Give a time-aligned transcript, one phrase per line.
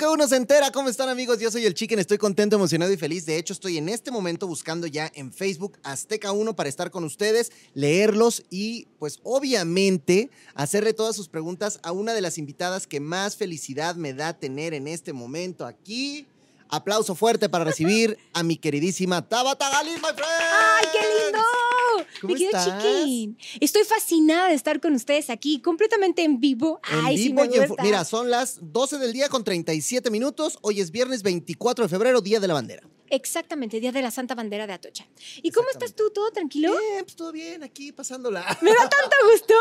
[0.00, 0.70] que uno se entera.
[0.70, 1.40] ¿Cómo están amigos?
[1.40, 3.26] Yo soy el Chicken, estoy contento, emocionado y feliz.
[3.26, 7.04] De hecho, estoy en este momento buscando ya en Facebook Azteca 1 para estar con
[7.04, 12.98] ustedes, leerlos y pues obviamente hacerle todas sus preguntas a una de las invitadas que
[12.98, 16.26] más felicidad me da tener en este momento aquí.
[16.70, 20.24] Aplauso fuerte para recibir a mi queridísima Tabata Galil, my friend.
[20.24, 21.79] ¡Ay, qué lindo!
[22.20, 22.82] ¿Cómo estás?
[22.82, 23.38] Chiquín.
[23.60, 26.80] Estoy fascinada de estar con ustedes aquí, completamente en vivo.
[26.90, 27.82] En Ay, sí vivo me en fu- gusta.
[27.82, 30.58] Mira, son las 12 del día con 37 minutos.
[30.62, 32.86] Hoy es viernes 24 de febrero, Día de la Bandera.
[33.12, 35.04] Exactamente, Día de la Santa Bandera de Atocha.
[35.42, 36.10] ¿Y cómo estás tú?
[36.14, 36.70] ¿Todo tranquilo?
[36.70, 38.40] Bien, pues todo bien, aquí pasándola.
[38.62, 39.54] Me da tanto gusto.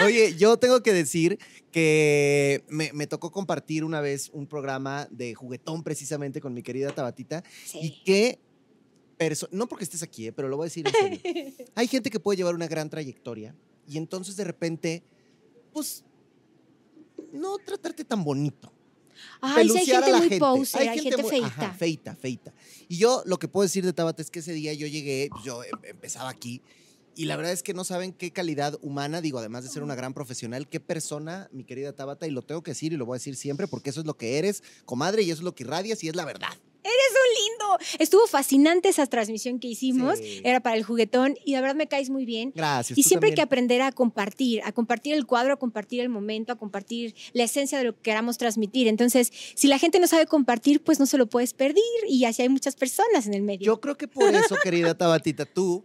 [0.06, 1.38] Oye, yo tengo que decir
[1.70, 6.90] que me, me tocó compartir una vez un programa de juguetón precisamente con mi querida
[6.94, 8.38] Tabatita y que,
[9.50, 11.52] no porque estés aquí, eh, pero lo voy a decir en serio.
[11.74, 13.54] Hay gente que puede llevar una gran trayectoria
[13.86, 15.02] y entonces de repente,
[15.72, 16.04] pues,
[17.32, 18.72] no tratarte tan bonito.
[19.42, 20.38] Ay, sí, hay gente la muy gente.
[20.38, 21.46] poser, hay gente, muy- feita.
[21.46, 22.54] ajá, feita, feita.
[22.88, 25.44] Y yo lo que puedo decir de Tabata es que ese día yo llegué, pues,
[25.44, 26.62] yo em- empezaba aquí.
[27.16, 29.94] Y la verdad es que no saben qué calidad humana, digo, además de ser una
[29.94, 33.16] gran profesional, qué persona, mi querida Tabata, y lo tengo que decir y lo voy
[33.16, 35.64] a decir siempre porque eso es lo que eres, comadre, y eso es lo que
[35.64, 36.56] irradias y es la verdad.
[36.82, 37.78] Lindo.
[37.98, 40.18] Estuvo fascinante esa transmisión que hicimos.
[40.18, 40.40] Sí.
[40.44, 42.52] Era para el juguetón y la verdad me caes muy bien.
[42.54, 42.98] Gracias.
[42.98, 46.52] Y siempre hay que aprender a compartir, a compartir el cuadro, a compartir el momento,
[46.52, 48.88] a compartir la esencia de lo que queramos transmitir.
[48.88, 52.42] Entonces, si la gente no sabe compartir, pues no se lo puedes perder y así
[52.42, 53.66] hay muchas personas en el medio.
[53.66, 55.84] Yo creo que por eso, querida Tabatita, tú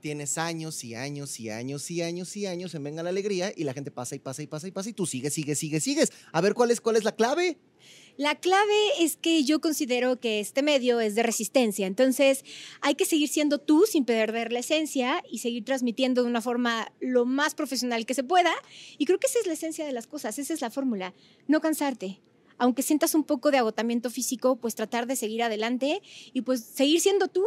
[0.00, 3.64] tienes años y años y años y años y años en Venga la Alegría y
[3.64, 6.12] la gente pasa y pasa y pasa y pasa y tú sigues, sigues, sigues, sigues.
[6.32, 7.58] A ver, ¿cuál es, cuál es la clave?
[8.16, 12.46] La clave es que yo considero que este medio es de resistencia, entonces
[12.80, 16.90] hay que seguir siendo tú sin perder la esencia y seguir transmitiendo de una forma
[16.98, 18.52] lo más profesional que se pueda.
[18.96, 21.12] Y creo que esa es la esencia de las cosas, esa es la fórmula,
[21.46, 22.20] no cansarte.
[22.56, 26.00] Aunque sientas un poco de agotamiento físico, pues tratar de seguir adelante
[26.32, 27.44] y pues seguir siendo tú.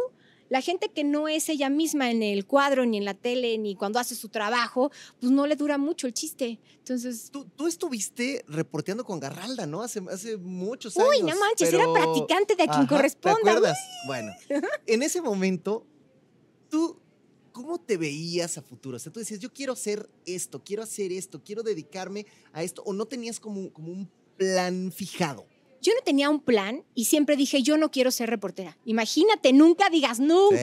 [0.50, 3.76] La gente que no es ella misma en el cuadro, ni en la tele, ni
[3.76, 4.90] cuando hace su trabajo,
[5.20, 6.58] pues no le dura mucho el chiste.
[6.78, 9.80] Entonces, Tú, tú estuviste reporteando con Garralda, ¿no?
[9.80, 11.08] Hace, hace muchos años.
[11.08, 13.38] uy, no manches, era pero- practicante de a quien Ajá, corresponda.
[13.44, 13.78] ¿Te acuerdas?
[14.06, 14.32] Bueno,
[14.86, 15.86] en ese momento,
[16.68, 16.98] tú,
[17.52, 18.96] ¿cómo te veías a futuro?
[18.96, 22.82] O sea, tú decías, yo quiero hacer esto, quiero hacer esto, quiero dedicarme a esto,
[22.84, 25.46] o no tenías como, como un plan fijado.
[25.82, 28.76] Yo no tenía un plan y siempre dije, yo no quiero ser reportera.
[28.84, 30.56] Imagínate, nunca digas nunca.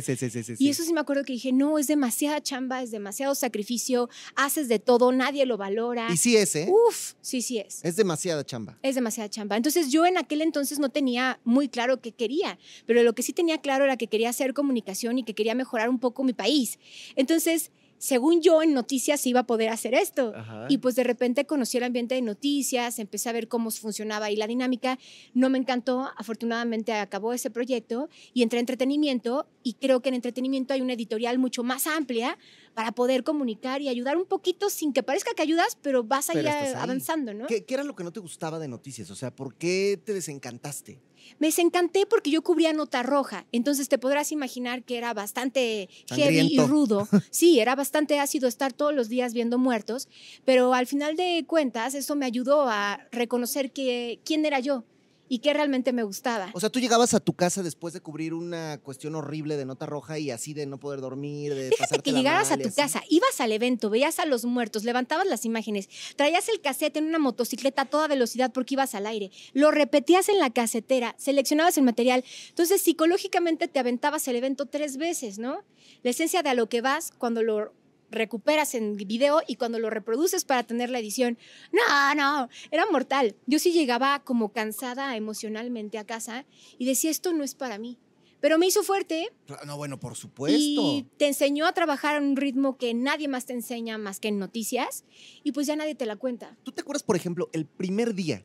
[0.00, 0.54] Sí, sí, sí, sí, sí.
[0.58, 4.68] Y eso sí me acuerdo que dije, no, es demasiada chamba, es demasiado sacrificio, haces
[4.68, 6.08] de todo, nadie lo valora.
[6.10, 6.68] Y sí es, ¿eh?
[6.68, 7.84] Uf, sí, sí es.
[7.84, 8.78] Es demasiada chamba.
[8.82, 9.56] Es demasiada chamba.
[9.56, 13.32] Entonces yo en aquel entonces no tenía muy claro qué quería, pero lo que sí
[13.32, 16.78] tenía claro era que quería hacer comunicación y que quería mejorar un poco mi país.
[17.16, 17.70] Entonces,
[18.04, 20.34] según yo en noticias iba a poder hacer esto.
[20.36, 20.66] Ajá.
[20.68, 24.36] Y pues de repente conocí el ambiente de noticias, empecé a ver cómo funcionaba ahí
[24.36, 24.98] la dinámica.
[25.32, 30.16] No me encantó, afortunadamente acabó ese proyecto y entré a entretenimiento y creo que en
[30.16, 32.36] entretenimiento hay una editorial mucho más amplia
[32.74, 36.46] para poder comunicar y ayudar un poquito sin que parezca que ayudas, pero vas Pero
[36.50, 36.74] ahí.
[36.76, 37.46] avanzando, ¿no?
[37.46, 39.10] ¿Qué, qué era lo que no te gustaba de noticias?
[39.10, 41.00] O sea, ¿por qué te desencantaste?
[41.38, 46.38] Me desencanté porque yo cubría nota roja, entonces te podrás imaginar que era bastante heavy
[46.38, 46.66] y Sangriento.
[46.66, 47.08] rudo.
[47.30, 50.08] Sí, era bastante ácido estar todos los días viendo muertos,
[50.44, 54.84] pero al final de cuentas eso me ayudó a reconocer que, quién era yo
[55.28, 56.50] y qué realmente me gustaba.
[56.52, 59.86] O sea, tú llegabas a tu casa después de cubrir una cuestión horrible de nota
[59.86, 62.68] roja y así de no poder dormir, de Fíjate que llegaras a mal y tu
[62.68, 62.76] así.
[62.76, 67.06] casa, ibas al evento, veías a los muertos, levantabas las imágenes, traías el cassette en
[67.06, 71.78] una motocicleta a toda velocidad porque ibas al aire, lo repetías en la casetera, seleccionabas
[71.78, 72.24] el material.
[72.48, 75.64] Entonces, psicológicamente te aventabas el evento tres veces, ¿no?
[76.02, 77.72] La esencia de a lo que vas cuando lo
[78.14, 81.38] recuperas en video y cuando lo reproduces para tener la edición.
[81.72, 83.36] No, no, era mortal.
[83.46, 86.46] Yo sí llegaba como cansada emocionalmente a casa
[86.78, 87.98] y decía, esto no es para mí.
[88.40, 89.32] Pero me hizo fuerte
[89.66, 90.58] No, bueno, por supuesto.
[90.60, 94.28] y te enseñó a trabajar a un ritmo que nadie más te enseña más que
[94.28, 95.04] en noticias
[95.42, 96.54] y pues ya nadie te la cuenta.
[96.62, 98.44] ¿Tú te acuerdas, por ejemplo, el primer día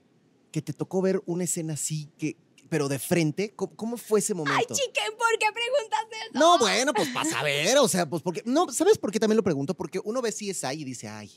[0.53, 2.37] que te tocó ver una escena así, que,
[2.69, 3.53] pero de frente?
[3.55, 4.57] ¿Cómo, cómo fue ese momento?
[4.57, 5.99] Ay, chiquen, ¿por qué preguntas
[6.29, 6.39] eso?
[6.39, 9.43] No, bueno, pues para saber, o sea, pues porque, no, ¿sabes por qué también lo
[9.43, 9.73] pregunto?
[9.73, 11.31] Porque uno ve CSI y dice, ay,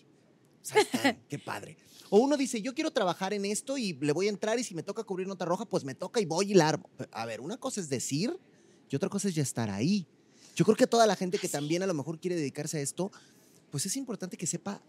[1.28, 1.76] qué padre.
[2.10, 4.74] O uno dice, yo quiero trabajar en esto y le voy a entrar y si
[4.74, 6.90] me toca cubrir nota roja, pues me toca y voy y la armo.
[7.10, 8.38] A ver, una cosa es decir
[8.90, 10.06] y otra cosa es ya estar ahí.
[10.54, 13.10] Yo creo que toda la gente que también a lo mejor quiere dedicarse a esto,
[13.70, 14.82] pues es importante que sepa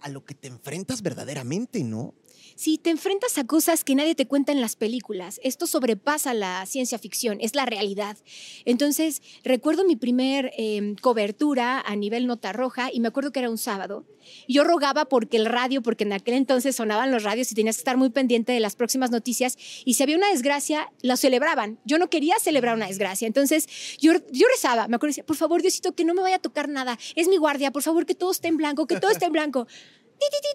[0.00, 2.14] a lo que te enfrentas verdaderamente, ¿no?
[2.54, 5.40] Sí, te enfrentas a cosas que nadie te cuenta en las películas.
[5.42, 8.16] Esto sobrepasa la ciencia ficción, es la realidad.
[8.64, 13.50] Entonces, recuerdo mi primer em, cobertura a nivel nota roja y me acuerdo que era
[13.50, 14.04] un sábado.
[14.48, 17.80] Yo rogaba porque el radio, porque en aquel entonces sonaban los radios y tenías que
[17.80, 21.78] estar muy pendiente de las próximas noticias y si había una desgracia, la celebraban.
[21.84, 23.26] Yo no quería celebrar una desgracia.
[23.26, 23.68] Entonces,
[23.98, 26.68] yo, yo rezaba, me acuerdo, decía, por favor, Diosito, que no me vaya a tocar
[26.68, 26.98] nada.
[27.16, 29.66] Es mi guardia, por favor, que todo esté en blanco, que todo esté en blanco.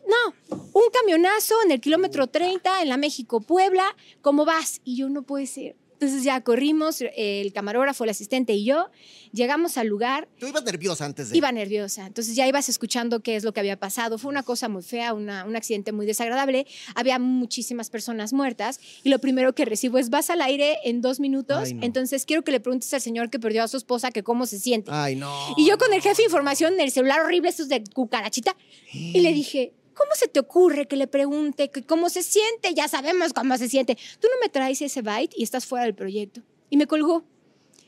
[0.08, 4.82] No, un camionazo en el kilómetro 30 en la México-Puebla, ¿cómo vas?
[4.84, 5.76] Y yo no puede ser.
[6.00, 8.92] Entonces ya corrimos, el camarógrafo, el asistente y yo,
[9.34, 10.28] llegamos al lugar.
[10.40, 11.38] ¿Tú ibas nerviosa antes de...?
[11.38, 14.20] Iba nerviosa, entonces ya ibas escuchando qué es lo que había pasado.
[14.20, 16.68] Fue una cosa muy fea, un accidente muy desagradable.
[16.94, 21.20] Había muchísimas personas muertas y lo primero que recibo es, vas al aire en dos
[21.20, 24.46] minutos, entonces quiero que le preguntes al señor que perdió a su esposa que cómo
[24.46, 24.92] se siente.
[24.94, 25.56] Ay, no.
[25.58, 28.56] Y yo con el jefe de información en el celular horrible, estos de cucarachita,
[28.94, 32.74] y le dije, ¿Cómo se te ocurre que le pregunte cómo se siente?
[32.76, 33.98] Ya sabemos cómo se siente.
[34.20, 36.42] Tú no me traes ese byte y estás fuera del proyecto.
[36.70, 37.24] Y me colgó.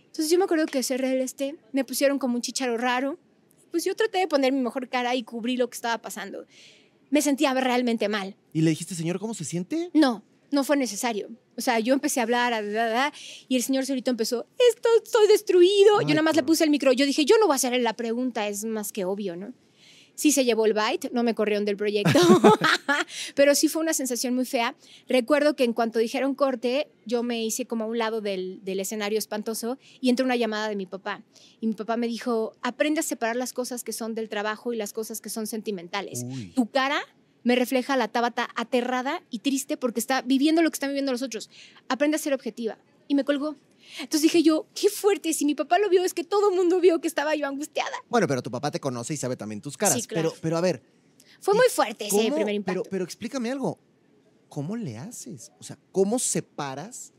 [0.06, 3.20] Entonces yo me acuerdo que cerré el este, me pusieron como un chicharo raro.
[3.70, 6.46] Pues yo traté de poner mi mejor cara y cubrir lo que estaba pasando.
[7.12, 8.36] Me sentía realmente mal.
[8.54, 9.92] ¿Y le dijiste, señor, cómo se siente?
[9.94, 11.30] No, no fue necesario.
[11.58, 12.64] O sea, yo empecé a hablar,
[13.48, 16.02] y el señor solito empezó, esto, estoy destruido.
[16.02, 16.92] yo nada más le puse el micro.
[16.92, 19.54] Yo dije, yo no voy a hacerle la pregunta, es más que obvio, ¿no?
[20.20, 22.20] Sí se llevó el byte, no me corrieron del proyecto,
[23.36, 24.76] pero sí fue una sensación muy fea.
[25.08, 29.18] Recuerdo que en cuanto dijeron corte, yo me hice como a un lado del, escenario
[29.18, 31.24] espantoso y entró una llamada de mi papá.
[31.62, 34.78] Y mi papá me dijo, aprende a separar las cosas que son del trabajo y
[34.78, 36.26] las cosas que son sentimentales.
[36.54, 37.02] Tu cara
[37.44, 41.22] me refleja la Tabata aterrada y triste porque está viviendo lo que están viviendo los
[41.22, 41.50] otros.
[41.88, 42.78] Aprende a ser objetiva.
[43.08, 43.56] Y me colgó.
[44.00, 46.80] Entonces dije yo, qué fuerte, si mi papá lo vio, es que todo el mundo
[46.80, 47.96] vio que estaba yo angustiada.
[48.10, 50.02] Bueno, pero tu papá te conoce y sabe también tus caras.
[50.02, 50.30] Sí, claro.
[50.30, 50.84] pero, pero a ver.
[51.42, 52.84] Fue muy fuerte ese primer impacto.
[52.84, 53.80] Pero, pero explícame algo.
[54.50, 55.52] ¿Cómo le haces?
[55.60, 57.14] O sea, ¿cómo separas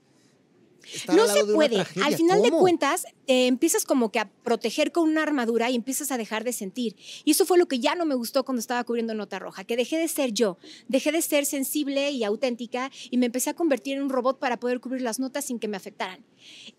[1.14, 1.84] no se puede.
[2.02, 6.18] Al final de cuentas, empiezas como que a proteger con una armadura y empiezas a
[6.18, 6.96] dejar de sentir.
[7.24, 9.76] Y eso fue lo que ya no me gustó cuando estaba cubriendo Nota Roja, que
[9.76, 13.96] dejé de ser yo, dejé de ser sensible y auténtica y me empecé a convertir
[13.96, 16.24] en un robot para poder cubrir las notas sin que me afectaran.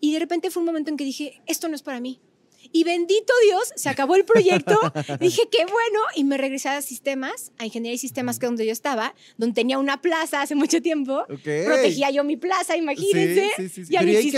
[0.00, 2.20] Y de repente fue un momento en que dije, esto no es para mí.
[2.70, 4.78] Y bendito Dios, se acabó el proyecto.
[5.20, 6.00] Dije, qué bueno.
[6.14, 9.54] Y me regresé a sistemas, a ingeniería y sistemas, que es donde yo estaba, donde
[9.54, 11.24] tenía una plaza hace mucho tiempo.
[11.26, 13.50] Protegía yo mi plaza, imagínense.
[13.56, 13.92] Sí, sí, sí.
[13.92, 14.30] Ya ¿y ahí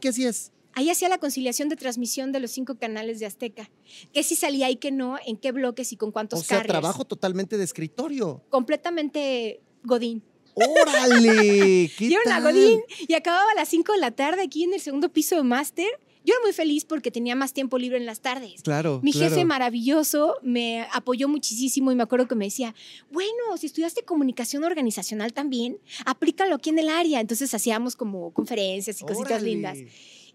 [0.00, 0.52] qué hacías?
[0.74, 3.68] Ahí hacía la conciliación de transmisión de los cinco canales de Azteca.
[4.12, 5.16] ¿Qué si salía y qué no?
[5.26, 8.44] ¿En qué bloques y con cuántos O sea, trabajo totalmente de escritorio.
[8.48, 10.22] Completamente Godín.
[10.54, 11.90] ¡Órale!
[11.98, 14.80] ¿Qué Yo era Godín y acababa a las 5 de la tarde aquí en el
[14.80, 15.88] segundo piso de máster
[16.28, 18.60] yo era muy feliz porque tenía más tiempo libre en las tardes.
[18.62, 19.00] Claro.
[19.02, 22.74] Mi jefe maravilloso me apoyó muchísimo y me acuerdo que me decía,
[23.10, 27.20] bueno, si estudiaste comunicación organizacional también, aplícalo aquí en el área.
[27.20, 29.78] Entonces hacíamos como conferencias y cositas lindas.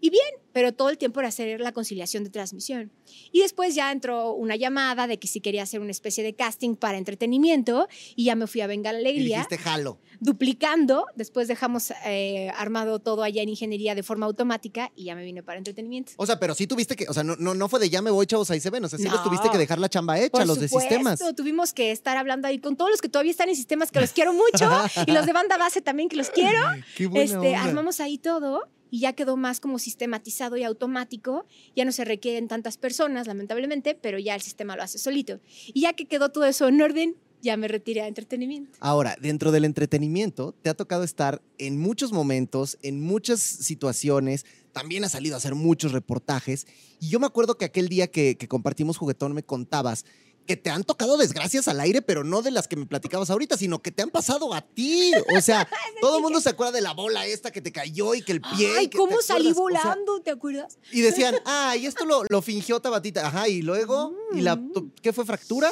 [0.04, 2.92] Y bien, pero todo el tiempo era hacer la conciliación de transmisión.
[3.32, 6.76] Y después ya entró una llamada de que si quería hacer una especie de casting
[6.76, 9.48] para entretenimiento y ya me fui a Venga la Alegría.
[9.50, 9.98] Y jalo.
[10.20, 15.24] Duplicando, después dejamos eh, armado todo allá en ingeniería de forma automática y ya me
[15.24, 16.12] vine para entretenimiento.
[16.18, 18.26] O sea, pero sí tuviste que, o sea, no, no, fue de ya me voy,
[18.26, 20.60] chavos, ahí se ven, o sea, sí les tuviste que dejar la chamba hecha, los
[20.60, 21.18] de sistemas.
[21.34, 24.12] Tuvimos que estar hablando ahí con todos los que todavía están en sistemas que los
[24.12, 24.70] quiero mucho
[25.06, 26.60] y los de banda base también que los quiero.
[26.94, 31.46] Qué buena este, armamos ahí todo y ya quedó más como sistematizado y automático.
[31.74, 35.40] Ya no se requieren tantas personas, lamentablemente, pero ya el sistema lo hace solito.
[35.66, 38.70] Y ya que quedó todo eso en orden, ya me retiré a entretenimiento.
[38.78, 44.46] Ahora, dentro del entretenimiento, te ha tocado estar en muchos momentos, en muchas situaciones.
[44.72, 46.68] También has salido a hacer muchos reportajes.
[47.00, 50.04] Y yo me acuerdo que aquel día que, que compartimos Juguetón me contabas
[50.46, 53.56] que te han tocado desgracias al aire, pero no de las que me platicabas ahorita,
[53.56, 55.12] sino que te han pasado a ti.
[55.36, 55.68] O sea,
[56.00, 58.40] todo el mundo se acuerda de la bola esta que te cayó y que el
[58.40, 58.72] pie.
[58.78, 60.20] Ay, ¿cómo salí volando?
[60.20, 60.78] ¿Te acuerdas?
[60.92, 63.26] Y decían, ah, y esto lo, fingió Tabatita.
[63.26, 64.92] Ajá, y luego, ¿y la mm.
[65.00, 65.70] qué fue fractura?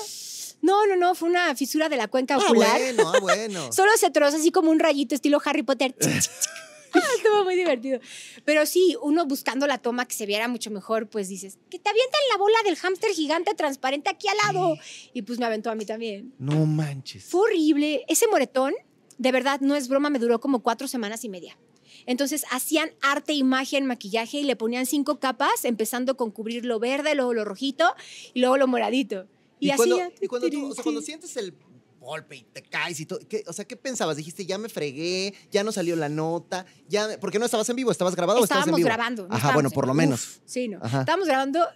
[0.63, 2.71] No, no, no, fue una fisura de la cuenca ah, ocular.
[2.71, 3.73] Ah, bueno, ah, bueno.
[3.73, 5.95] Solo se trozó así como un rayito estilo Harry Potter.
[7.17, 8.01] Estuvo muy divertido.
[8.45, 11.89] Pero sí, uno buscando la toma que se viera mucho mejor, pues dices, que te
[11.89, 14.77] avientan la bola del hámster gigante transparente aquí al lado.
[15.13, 16.35] Y pues me aventó a mí también.
[16.39, 17.25] No manches.
[17.25, 18.05] Fue horrible.
[18.09, 18.75] Ese moretón,
[19.19, 21.59] de verdad, no es broma, me duró como cuatro semanas y media.
[22.07, 27.15] Entonces hacían arte, imagen, maquillaje y le ponían cinco capas, empezando con cubrir lo verde,
[27.15, 27.95] luego lo rojito
[28.35, 29.27] y luego lo moradito.
[29.61, 29.93] Y, así.
[30.21, 31.55] y cuando, tú, o sea, cuando sientes el
[32.03, 33.21] golpe y te caes y todo.
[33.47, 34.17] o sea, ¿qué pensabas?
[34.17, 37.19] Dijiste, ya me fregué, ya no salió la nota, ya.
[37.19, 37.91] ¿Por qué no estabas en vivo?
[37.91, 38.87] ¿Estabas grabado o estabas en vivo?
[38.87, 39.27] grabando.
[39.31, 40.41] Ajá, bueno, por lo menos.
[40.45, 40.79] sí, no.
[40.85, 41.67] Estábamos grabando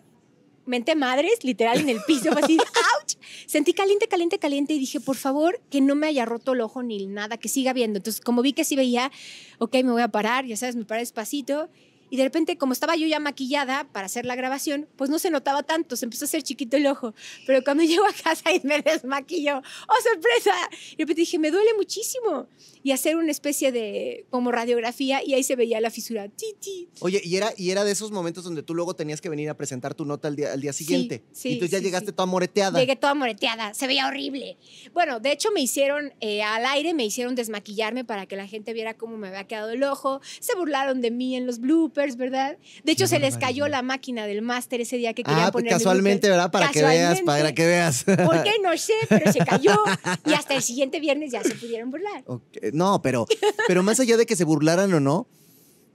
[0.67, 2.59] mente madres, literal, en el piso, así,
[3.01, 3.15] ¡ouch!
[3.47, 6.83] sentí caliente, caliente, caliente y dije, por favor, que no me haya roto el ojo
[6.83, 7.99] ni nada, que siga viendo.
[7.99, 9.11] Entonces, como vi que sí veía,
[9.59, 11.69] ok, me voy a parar, ya sabes, me paré despacito
[12.09, 15.31] y de repente, como estaba yo ya maquillada para hacer la grabación, pues no se
[15.31, 17.15] notaba tanto, se empezó a hacer chiquito el ojo.
[17.47, 20.55] Pero cuando llego a casa y me desmaquillo, ¡oh, sorpresa!
[20.93, 22.49] Y de repente dije, me duele muchísimo.
[22.83, 26.29] Y hacer una especie de como radiografía y ahí se veía la fisura.
[26.29, 29.51] Ti, Oye, ¿y era, y era de esos momentos donde tú luego tenías que venir
[29.51, 31.25] a presentar tu nota al día, al día siguiente.
[31.33, 32.13] Sí, y tú ya sí, llegaste sí.
[32.13, 32.79] toda moreteada.
[32.79, 34.57] Llegué toda moreteada, se veía horrible.
[34.93, 38.73] Bueno, de hecho me hicieron eh, al aire, me hicieron desmaquillarme para que la gente
[38.73, 40.21] viera cómo me había quedado el ojo.
[40.39, 42.59] Se burlaron de mí en los bloopers, ¿verdad?
[42.85, 45.73] De hecho, se les cayó la máquina del máster ese día que querían Ah, poner.
[45.73, 46.29] mi casualmente.
[46.29, 46.51] ¿verdad?
[46.51, 48.05] Para que veas, para que veas.
[48.05, 48.53] ¿Por qué?
[48.63, 49.75] No sé, pero se cayó.
[50.27, 52.25] Y hasta el siguiente viernes ya se pudieron burlar.
[52.73, 53.27] No, pero,
[53.67, 55.27] pero más allá de que se burlaran o no,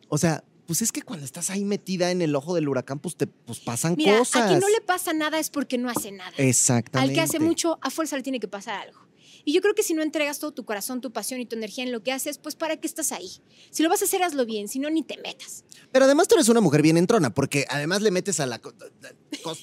[0.10, 3.16] o sea, pues es que cuando estás ahí metida en el ojo del huracán, pues
[3.18, 4.44] te pues pasan Mira, cosas.
[4.44, 6.32] a quien no le pasa nada es porque no hace nada.
[6.38, 7.12] Exactamente.
[7.12, 9.00] Al que hace mucho, a fuerza le tiene que pasar algo.
[9.46, 11.84] Y yo creo que si no entregas todo tu corazón, tu pasión y tu energía
[11.84, 13.30] en lo que haces, pues ¿para qué estás ahí?
[13.72, 15.64] Si lo vas a hacer, hazlo bien, si no, ni te metas.
[15.92, 18.62] Pero además tú eres una mujer bien entrona, porque además le metes a la...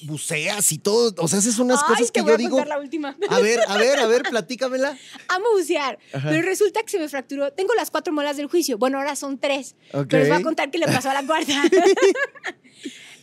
[0.02, 2.64] buceas y todo, o sea, haces unas Ay, cosas te que voy yo a digo...
[2.64, 3.16] la última.
[3.28, 4.96] A ver, a ver, a ver, platícamela.
[5.28, 7.52] Amo bucear, pero resulta que se me fracturó.
[7.52, 8.78] Tengo las cuatro molas del juicio.
[8.78, 9.76] Bueno, ahora son tres.
[9.92, 11.52] Pero les voy a contar qué le pasó a la cuarta.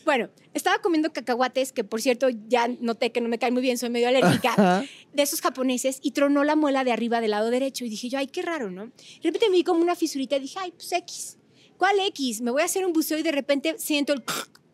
[0.05, 3.77] bueno, estaba comiendo cacahuates, que por cierto ya noté que no me caen muy bien,
[3.77, 4.85] soy medio alérgica, Ajá.
[5.13, 7.83] de esos japoneses, y tronó la muela de arriba del lado derecho.
[7.83, 8.85] Y dije yo, ay, qué raro, ¿no?
[8.85, 8.91] De
[9.23, 11.37] repente me vi como una fisurita y dije, ay, pues X.
[11.77, 12.41] ¿Cuál X?
[12.41, 14.23] Me voy a hacer un buceo y de repente siento el...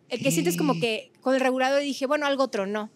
[0.10, 0.32] El que ¿Qué?
[0.32, 2.92] sientes como que con el regulador dije, bueno, algo tronó.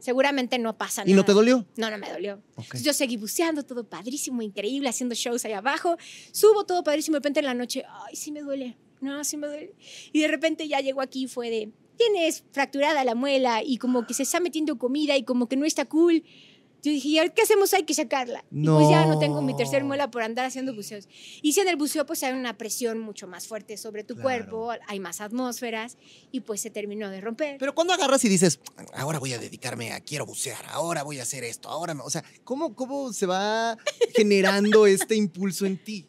[0.00, 1.10] Seguramente no pasa nada.
[1.10, 1.64] ¿Y no te dolió?
[1.76, 2.42] No, no me dolió.
[2.56, 2.64] Ok.
[2.64, 5.96] Entonces yo seguí buceando, todo padrísimo, increíble, haciendo shows ahí abajo.
[6.32, 8.76] Subo todo padrísimo, de repente en la noche, ay, sí me duele.
[9.00, 9.74] No, sí me duele.
[10.12, 14.06] Y de repente ya llegó aquí y fue de, tienes fracturada la muela y como
[14.06, 16.22] que se está metiendo comida y como que no está cool.
[16.82, 17.74] Yo dije, ¿y qué hacemos?
[17.74, 18.42] Hay que sacarla.
[18.50, 19.88] Y pues ya no tengo mi tercer No.
[19.88, 21.08] muela por andar haciendo buceos.
[21.42, 24.22] Y si en el buceo pues hay una presión mucho más fuerte sobre tu Claro.
[24.48, 25.98] cuerpo, hay más atmósferas
[26.32, 27.58] y pues se terminó de romper.
[27.58, 28.60] Pero cuando agarras y dices,
[28.94, 32.08] ahora voy a dedicarme a quiero bucear, ahora voy a hacer esto, ahora, me-", o
[32.08, 33.76] sea, ¿cómo, cómo se va
[34.14, 36.06] generando este impulso en ti?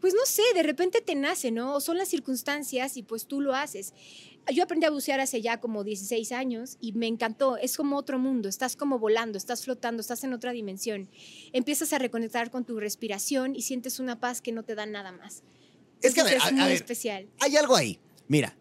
[0.00, 1.74] Pues no sé, de repente te nace, ¿no?
[1.74, 3.92] O son las circunstancias y pues tú lo haces.
[4.52, 7.56] Yo aprendí a bucear hace ya como 16 años y me encantó.
[7.58, 11.10] Es como otro mundo, estás como volando, estás flotando, estás en otra dimensión.
[11.52, 15.12] Empiezas a reconectar con tu respiración y sientes una paz que no te da nada
[15.12, 15.42] más.
[16.00, 16.72] Es que, a ver, a- es a muy ver.
[16.72, 17.28] especial.
[17.40, 17.98] Hay algo ahí.
[18.28, 18.56] Mira,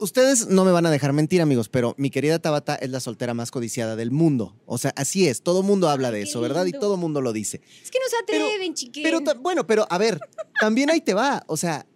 [0.00, 3.34] ustedes no me van a dejar mentir, amigos, pero mi querida Tabata es la soltera
[3.34, 4.56] más codiciada del mundo.
[4.66, 6.66] O sea, así es, todo mundo habla de eso, ¿verdad?
[6.66, 7.60] Y todo mundo lo dice.
[7.82, 9.02] Es que no se atreven, chiquín.
[9.02, 10.20] Pero bueno, pero a ver,
[10.60, 11.44] también ahí te va.
[11.46, 11.86] O sea,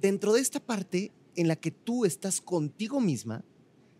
[0.00, 3.44] dentro de esta parte en la que tú estás contigo misma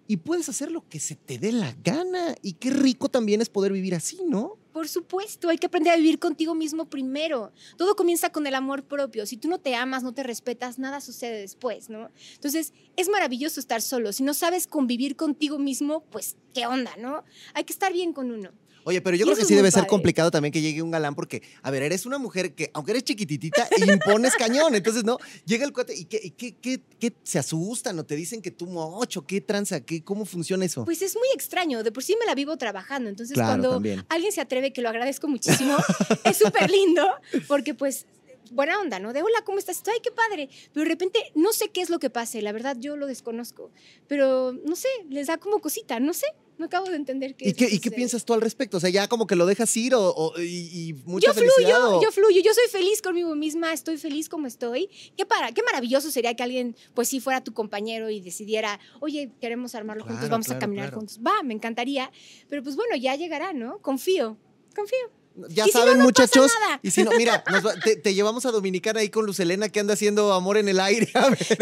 [0.07, 2.35] y puedes hacer lo que se te dé la gana.
[2.43, 4.59] Y qué rico también es poder vivir así, ¿no?
[4.75, 7.53] Por supuesto, hay que aprender a vivir contigo mismo primero.
[7.77, 9.25] Todo comienza con el amor propio.
[9.25, 12.11] Si tú no te amas, no te respetas, nada sucede después, ¿no?
[12.35, 14.13] Entonces, es maravilloso estar solo.
[14.13, 17.23] Si no sabes convivir contigo mismo, pues, ¿qué onda, no?
[17.55, 18.51] Hay que estar bien con uno.
[18.85, 21.43] Oye, pero yo creo que sí debe ser complicado también que llegue un galán porque,
[21.63, 24.75] a ver, eres una mujer que, aunque eres chiquititita, impones cañón.
[24.75, 25.19] Entonces, ¿no?
[25.47, 28.67] Llega el cuate y ¿qué, qué, qué- qué se asustan o te dicen que tú
[28.67, 30.85] mocho, qué tranza, qué, cómo funciona eso.
[30.85, 31.83] Pues es muy extraño.
[31.83, 33.09] De por sí me la vivo trabajando.
[33.09, 34.05] Entonces, Claro, cuando también.
[34.09, 35.77] alguien se atreve, que lo agradezco muchísimo,
[36.25, 37.07] es súper lindo
[37.49, 38.07] porque, pues,
[38.53, 39.13] buena onda, ¿no?
[39.15, 39.83] De hola, ¿cómo estás?
[39.87, 40.51] Ay, qué padre.
[40.75, 42.43] Pero de repente no sé qué es lo que pase.
[42.43, 43.71] La verdad, yo lo desconozco.
[44.09, 45.99] Pero no sé, les da como cosita.
[46.01, 46.27] No sé.
[46.57, 48.77] No acabo de entender qué ¿Y es qué, ¿Y qué piensas tú al respecto?
[48.77, 51.81] O sea, ya como que lo dejas ir o, o- y, y mucha yo felicidad.
[51.81, 54.89] fluyo, o- yo fluyo, yo soy feliz conmigo misma, estoy feliz como estoy.
[55.17, 59.33] Qué, para, qué maravilloso sería que alguien, pues sí, fuera tu compañero y decidiera, oye,
[59.41, 60.99] queremos armarlo juntos, vamos claro, a caminar claro.
[60.99, 61.19] juntos.
[61.27, 62.13] Va, me encantaría.
[62.49, 63.79] Pero pues bueno, ya llegará, ¿no?
[63.83, 64.37] Confío,
[64.77, 65.11] confío.
[65.49, 66.53] Ya Y si no, saben, no pasa muchachos.
[66.61, 66.79] nada.
[66.81, 69.81] Y si no, mira, nos va- te, te llevamos a Dominicana ahí con Lucelena que
[69.81, 71.11] anda haciendo amor en el aire.
[71.15, 71.59] A ver.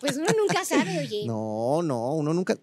[0.00, 1.24] Pues uno nunca sabe, oye.
[1.26, 2.56] No, no, uno nunca.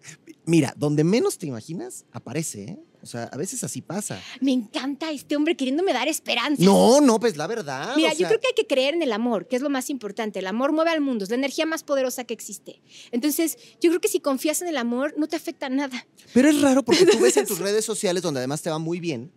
[0.44, 2.78] Mira, donde menos te imaginas, aparece, ¿eh?
[3.02, 4.20] O sea, a veces así pasa.
[4.40, 6.62] Me encanta este hombre queriéndome dar esperanza.
[6.62, 7.94] No, no, pues la verdad.
[7.96, 9.90] Mira, o yo creo que hay que creer en el amor, que es lo más
[9.90, 10.38] importante.
[10.38, 12.80] El amor mueve al mundo, es la energía más poderosa que existe.
[13.10, 16.06] Entonces, yo creo que si confías en el amor, no te afecta nada.
[16.32, 19.00] Pero es raro porque tú ves en tus redes sociales, donde además te va muy
[19.00, 19.32] bien,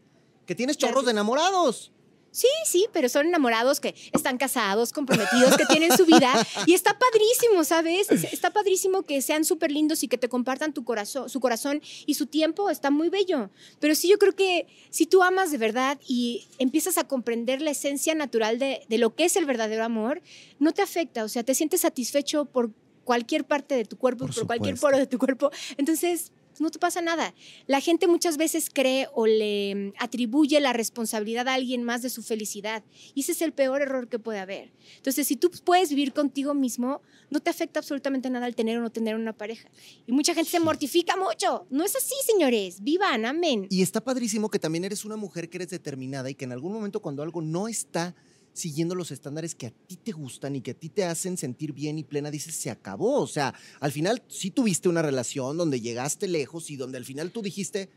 [0.46, 1.92] que tienes chorros de enamorados.
[2.36, 6.34] Sí, sí, pero son enamorados que están casados, comprometidos, que tienen su vida.
[6.66, 8.12] Y está padrísimo, ¿sabes?
[8.12, 11.82] Es- Está padrísimo que sean súper lindos y que te compartan tu corazón, su corazón
[12.06, 12.70] y su tiempo.
[12.70, 13.50] Está muy bello.
[13.80, 17.72] Pero sí, yo creo que si tú amas de verdad y empiezas a comprender la
[17.72, 20.22] esencia natural de, de lo que es el verdadero amor,
[20.60, 21.24] no te afecta.
[21.24, 22.72] O sea, te sientes satisfecho por
[23.06, 25.52] cualquier parte de tu cuerpo, Por por, cualquier poro de tu cuerpo.
[25.78, 27.34] Entonces, no te pasa nada.
[27.68, 32.10] La gente muchas veces cree o le mm, atribuye la responsabilidad a alguien más de
[32.10, 32.84] su felicidad.
[33.14, 34.72] Y ese es el peor error que puede haber.
[34.98, 38.82] Entonces, si tú puedes vivir contigo mismo, no te afecta absolutamente nada el tener o
[38.82, 39.70] no tener una pareja.
[40.08, 41.68] Y mucha gente se mortifica mucho.
[41.70, 42.82] No es así, señores.
[42.82, 43.68] Vivan, amén.
[43.70, 46.74] Y está padrísimo que también eres una mujer que eres determinada y que en algún
[46.74, 48.16] momento cuando algo no está
[48.56, 51.74] siguiendo los estándares que a ti te gustan y que a ti te hacen sentir
[51.74, 53.22] bien y plena, dices, se acabó.
[53.22, 57.32] O sea, al final sí tuviste una relación donde llegaste lejos y donde al final
[57.32, 57.90] tú dijiste,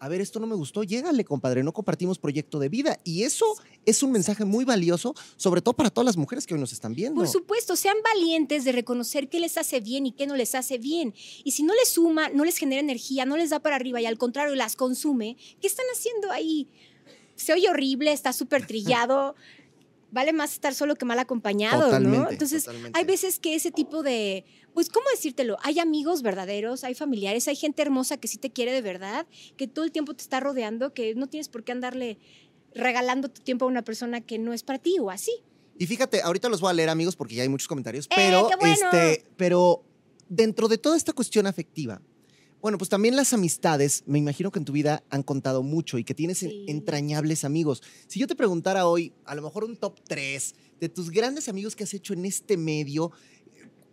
[0.00, 2.98] a ver, esto no me gustó, llégale, compadre, no compartimos proyecto de vida.
[3.04, 3.46] Y eso
[3.86, 6.92] es un mensaje muy valioso, sobre todo para todas las mujeres que hoy nos están
[6.92, 7.20] viendo.
[7.20, 10.78] Por supuesto, sean valientes de reconocer qué les hace bien y qué no les hace
[10.78, 11.14] bien.
[11.44, 14.06] Y si no les suma, no les genera energía, no les da para arriba y
[14.06, 16.68] al contrario las consume, ¿qué están haciendo ahí?
[17.36, 19.36] Se oye horrible, está súper trillado
[20.10, 22.30] vale más estar solo que mal acompañado, ¿no?
[22.30, 24.44] Entonces, hay veces que ese tipo de,
[24.74, 25.56] pues, ¿cómo decírtelo?
[25.62, 29.66] Hay amigos verdaderos, hay familiares, hay gente hermosa que sí te quiere de verdad, que
[29.68, 32.18] todo el tiempo te está rodeando, que no tienes por qué andarle
[32.74, 35.32] regalando tu tiempo a una persona que no es para ti o así.
[35.78, 38.48] Y fíjate, ahorita los voy a leer, amigos, porque ya hay muchos comentarios, ¡Eh, pero,
[38.62, 39.84] este, pero
[40.28, 42.00] dentro de toda esta cuestión afectiva,
[42.66, 46.04] bueno, pues también las amistades, me imagino que en tu vida han contado mucho y
[46.04, 47.80] que tienes entrañables amigos.
[48.08, 51.76] Si yo te preguntara hoy, a lo mejor un top 3 de tus grandes amigos
[51.76, 53.12] que has hecho en este medio,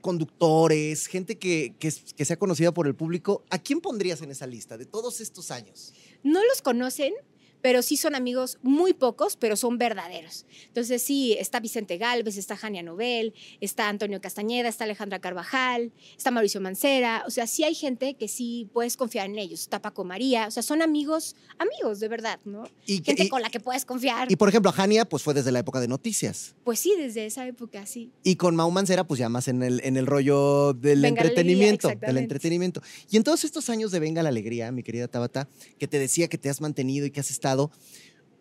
[0.01, 4.47] conductores, gente que, que, que sea conocida por el público, ¿a quién pondrías en esa
[4.47, 5.93] lista de todos estos años?
[6.23, 7.13] No los conocen,
[7.63, 10.46] pero sí son amigos muy pocos, pero son verdaderos.
[10.67, 16.29] Entonces sí, está Vicente Galvez, está Jania Nobel, está Antonio Castañeda, está Alejandra Carvajal, está
[16.29, 20.03] Mauricio Mancera, o sea, sí hay gente que sí puedes confiar en ellos, está Paco
[20.03, 22.65] María, o sea, son amigos, amigos de verdad, ¿no?
[22.86, 24.29] Y gente con la que puedes confiar.
[24.29, 26.55] Y por ejemplo, Jania, pues fue desde la época de noticias.
[26.65, 28.12] Pues sí, desde esa época, sí.
[28.24, 32.17] Y con Mau Mancera, pues ya más en el, en el rollo del entretenimiento, del
[32.17, 32.82] entretenimiento.
[33.10, 35.48] Y en todos estos años de Venga la Alegría, mi querida Tabata,
[35.79, 37.52] que te decía que te has mantenido y que has estado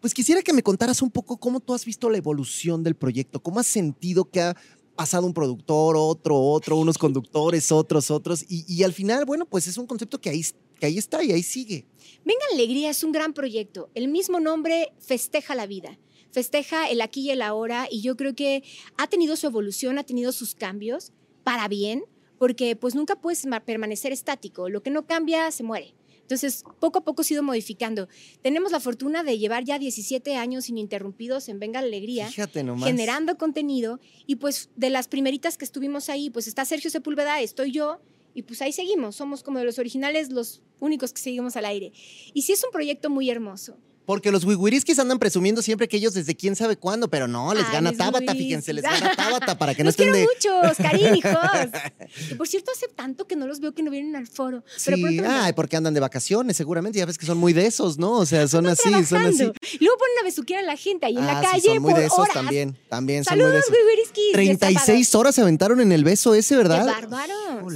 [0.01, 3.41] pues quisiera que me contaras un poco cómo tú has visto la evolución del proyecto,
[3.41, 4.57] cómo has sentido que ha
[4.97, 9.79] pasado un productor, otro, otro, unos conductores, otros, otros, y, al final, bueno, pues es
[9.79, 10.45] un concepto que ahí,
[10.79, 11.87] que ahí está y ahí sigue.
[12.25, 13.91] Venga Alegría es un gran proyecto.
[13.95, 15.99] El mismo nombre festeja la vida
[16.33, 18.65] festeja el aquí y el ahora y yo creo que
[18.97, 21.13] ha tenido su evolución, ha tenido sus cambios
[21.45, 22.05] para bien,
[22.39, 25.95] porque pues nunca puedes permanecer estático, lo que no cambia se muere.
[26.23, 28.09] Entonces, poco a poco ha ido modificando.
[28.41, 34.01] Tenemos la fortuna de llevar ya 17 años ininterrumpidos en Venga Alegría, generando contenido.
[34.27, 38.01] Y pues de las primeritas que estuvimos ahí, pues está Sergio Sepúlveda, estoy yo,
[38.35, 39.17] y pues ahí seguimos.
[39.17, 41.93] Somos como de los originales los únicos que seguimos al aire.
[42.33, 43.77] Y sí es un proyecto muy hermoso.
[44.05, 47.71] Porque los wiwiriskis andan presumiendo siempre que ellos desde quién sabe cuándo, pero no, les
[47.71, 51.23] gana Tabata, fíjense, les gana Tabata para que no estén quiero muchos, cariños.
[52.31, 54.65] Y por cierto, hace tanto que no los veo que no vienen al foro.
[54.77, 54.93] Sí,
[55.25, 58.13] ay, porque andan de vacaciones, seguramente, ya ves que son muy de esos, ¿no?
[58.13, 59.45] O sea, son así, son así.
[59.45, 62.01] luego ponen a besuquear a la gente ahí en la calle sí, son muy por
[62.01, 62.35] de esos horas.
[62.35, 64.13] también, también son Saludos, muy de esos.
[64.33, 66.85] 36 horas se aventaron en el beso ese, ¿verdad?
[66.85, 67.73] Qué bárbaros.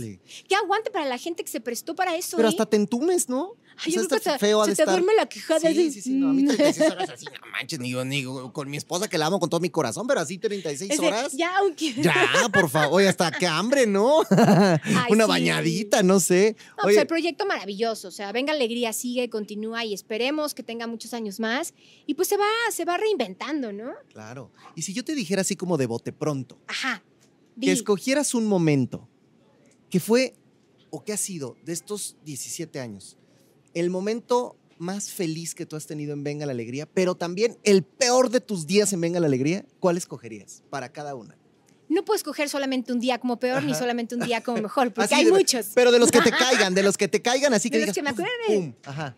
[0.48, 2.50] Qué aguante para la gente que se prestó para eso, Pero ¿eh?
[2.50, 3.54] hasta te entumes, ¿no?
[3.78, 5.60] Ay, yo creo que feo se te duerme la quejada.
[5.60, 8.76] Sí, sí, sí, no, a mí 36 horas así, no manches, ni, ni con mi
[8.76, 11.32] esposa que la amo con todo mi corazón, pero así 36 horas.
[11.32, 11.94] Ya, aunque.
[12.06, 14.20] Ya, por favor, oye, hasta qué hambre, ¿no?
[15.08, 16.56] Una bañadita, no sé.
[16.76, 20.86] No, pues el proyecto maravilloso, o sea, venga alegría, sigue, continúa y esperemos que tenga
[20.86, 21.74] muchos años más
[22.06, 23.92] y pues se va, se va reinventando, ¿no?
[24.12, 24.50] Claro.
[24.74, 26.58] Y si yo te dijera así como de bote pronto.
[26.68, 27.02] Ajá.
[27.60, 29.08] Que escogieras un momento
[29.90, 30.34] que fue
[30.90, 33.16] o que ha sido de estos 17 años
[33.76, 37.82] el momento más feliz que tú has tenido en Venga la Alegría, pero también el
[37.82, 41.36] peor de tus días en Venga la Alegría, ¿cuál escogerías para cada una?
[41.88, 45.14] No puedo escoger solamente un día como peor ni solamente un día como mejor, porque
[45.14, 45.68] hay muchos.
[45.74, 47.96] Pero de los que te caigan, de los que te caigan, así que de digas,
[47.96, 48.74] los que me acuerde.
[48.84, 49.14] Ajá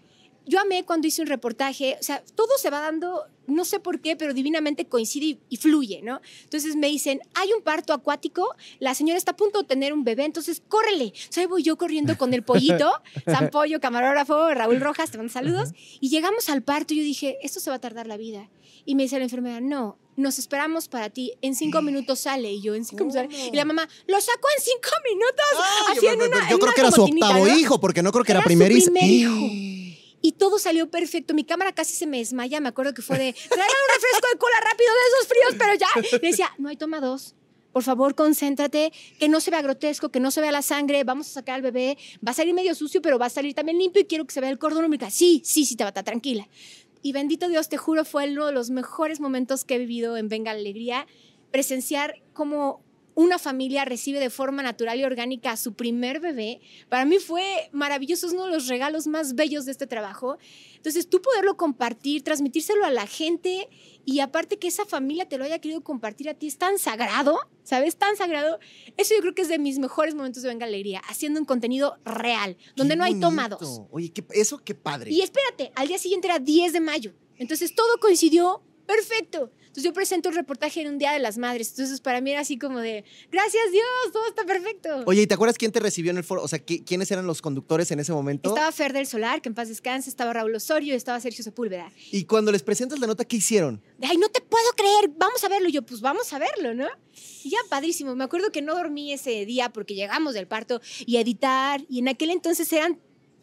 [0.48, 4.00] yo amé cuando hice un reportaje, o sea, todo se va dando, no sé por
[4.00, 6.20] qué, pero divinamente coincide y, fluye, ¿no?
[6.44, 10.04] Entonces me dicen, hay un parto acuático, la señora está a punto de tener un
[10.04, 11.12] bebé, entonces córrele.
[11.28, 12.90] O sea, voy yo corriendo con el pollito,
[13.26, 17.38] San Pollo, camarógrafo, Raúl Rojas, te mando saludos, y llegamos al parto y yo dije,
[17.42, 18.48] esto se va a tardar la vida.
[18.86, 22.50] Y me dice la enfermera, no, nos esperamos para ti, en cinco minutos sale.
[22.52, 23.48] Y yo, en cinco minutos sale.
[23.52, 26.48] Y la mamá, lo sacó en cinco minutos.
[26.50, 28.90] yo, creo que era su octavo hijo, porque no creo que era, primer, hijo
[30.20, 31.34] y todo salió perfecto.
[31.34, 32.60] Mi cámara casi se me desmaya.
[32.60, 35.74] Me acuerdo que fue de, traer un refresco de cola rápido de esos fríos, pero
[35.74, 36.18] ya.
[36.28, 37.34] Decía, no hay toma dos.
[37.72, 41.28] Por favor, concéntrate, que no se vea grotesco, que no se vea la sangre, vamos
[41.28, 44.02] a sacar al bebé, va a salir medio sucio, pero va a salir también limpio
[44.02, 45.12] y quiero que se vea el cordón umbilical.
[45.12, 46.48] Sí, sí, sí, te va a estar tranquila.
[47.02, 50.28] Y bendito Dios, te juro, fue uno de los mejores momentos que he vivido en
[50.28, 51.06] Venga la Alegría,
[51.52, 52.82] presenciar como
[53.20, 57.68] una familia recibe de forma natural y orgánica a su primer bebé, para mí fue
[57.72, 60.38] maravilloso, es uno de los regalos más bellos de este trabajo.
[60.76, 63.68] Entonces, tú poderlo compartir, transmitírselo a la gente
[64.04, 67.40] y aparte que esa familia te lo haya querido compartir a ti, es tan sagrado,
[67.64, 67.96] ¿sabes?
[67.96, 68.60] Tan sagrado.
[68.96, 71.96] Eso yo creo que es de mis mejores momentos de Venga Alegría, haciendo un contenido
[72.04, 73.28] real, donde Qué no hay bonito.
[73.30, 73.80] tomados.
[73.90, 75.10] Oye, qué- eso qué padre.
[75.10, 77.12] Y espérate, al día siguiente era 10 de mayo.
[77.36, 79.50] Entonces todo coincidió perfecto.
[79.78, 81.70] Entonces yo presento un reportaje en un Día de las Madres.
[81.70, 85.04] Entonces para mí era así como de, gracias Dios, todo está perfecto.
[85.06, 86.42] Oye, ¿y te acuerdas quién te recibió en el foro?
[86.42, 88.48] O sea, ¿qui- ¿quiénes eran los conductores en ese momento?
[88.48, 91.92] Estaba Fer del Solar, que en paz descanse, estaba Raúl Osorio y estaba Sergio Sepúlveda.
[92.10, 93.80] Y cuando les presentas la nota, ¿qué hicieron?
[94.02, 95.68] Ay, no te puedo creer, vamos a verlo.
[95.68, 96.88] Y yo, pues vamos a verlo, ¿no?
[97.44, 98.16] Y ya, padrísimo.
[98.16, 101.84] Me acuerdo que no dormí ese día porque llegamos del parto y a editar.
[101.88, 102.98] Y en aquel entonces eran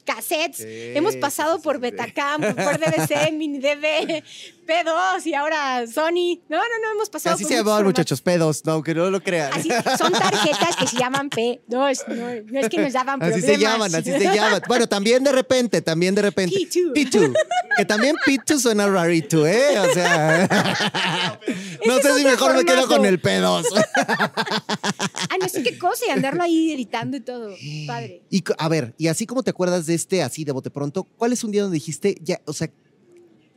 [0.05, 0.57] cassettes.
[0.57, 1.79] Sí, Hemos pasado sí, por.
[1.79, 4.23] Betacam, por DVC, Mini DV,
[4.65, 6.39] P2 y ahora Sony.
[6.47, 9.21] No, no, no, hemos pasado Así por se llamaban, muchachos, pedos, no, que no lo
[9.21, 9.51] crean.
[9.53, 12.07] Así, son tarjetas que se llaman P2.
[12.07, 13.55] No, no es que nos daban Así problemas.
[13.55, 14.61] se llaman, así se llaman.
[14.67, 16.55] Bueno, también de repente, también de repente.
[16.55, 16.93] P2.
[16.93, 17.33] P2.
[17.77, 19.79] Que también P2 suena rarito, ¿eh?
[19.79, 20.47] O sea.
[21.85, 23.65] no sé si mejor me quedo con el P2.
[25.55, 27.55] Sé qué cosa y andarlo ahí editando y todo.
[27.87, 28.21] Padre.
[28.29, 31.33] Y a ver, y así como te acuerdas de este, así de bote pronto, ¿cuál
[31.33, 32.67] es un día donde dijiste, ya, o sea,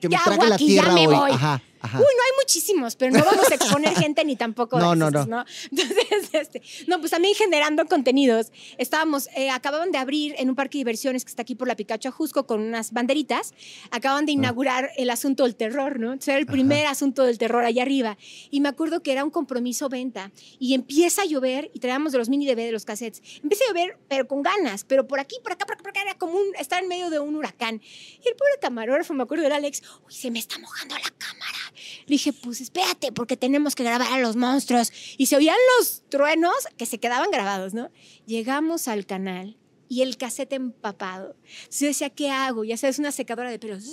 [0.01, 1.15] que me Ya, trague la ya tierra me hoy?
[1.15, 1.31] voy.
[1.33, 1.99] Ajá, ajá.
[1.99, 4.79] Uy, no hay muchísimos, pero no vamos a exponer gente ni tampoco.
[4.79, 8.53] No, no, racistas, Entonces, este, no, pues también generando contenidos.
[8.79, 11.77] Estábamos, eh, acababan de abrir en un parque de diversiones que está aquí por la
[11.77, 13.53] Picacho Ajusco con unas banderitas.
[13.91, 14.27] Acaban Ah.
[14.27, 16.13] de inaugurar el asunto del terror, ¿no?
[16.13, 18.17] Entonces era el primer asunto del terror allá arriba.
[18.51, 20.31] Y me acuerdo que era un compromiso venta.
[20.59, 23.23] Y empieza a llover y traíamos de los mini DV de los cassettes.
[23.43, 26.03] Empieza a llover, pero con ganas, pero por aquí, por acá, por acá, por acá,
[26.03, 27.81] era como un, estar en medio de un huracán.
[27.81, 31.59] Y el pobre camarógrafo, me acuerdo, era Alex, uy, se me está mojando la cámara.
[32.07, 34.93] Le dije, pues espérate, porque tenemos que grabar a los monstruos.
[35.17, 37.91] Y se oían los truenos que se quedaban grabados, ¿no?
[38.27, 39.57] Llegamos al canal
[39.89, 41.37] y el cassette empapado.
[41.45, 42.65] Entonces yo decía, ¿qué hago?
[42.65, 43.85] Ya sabes, una secadora de pelos.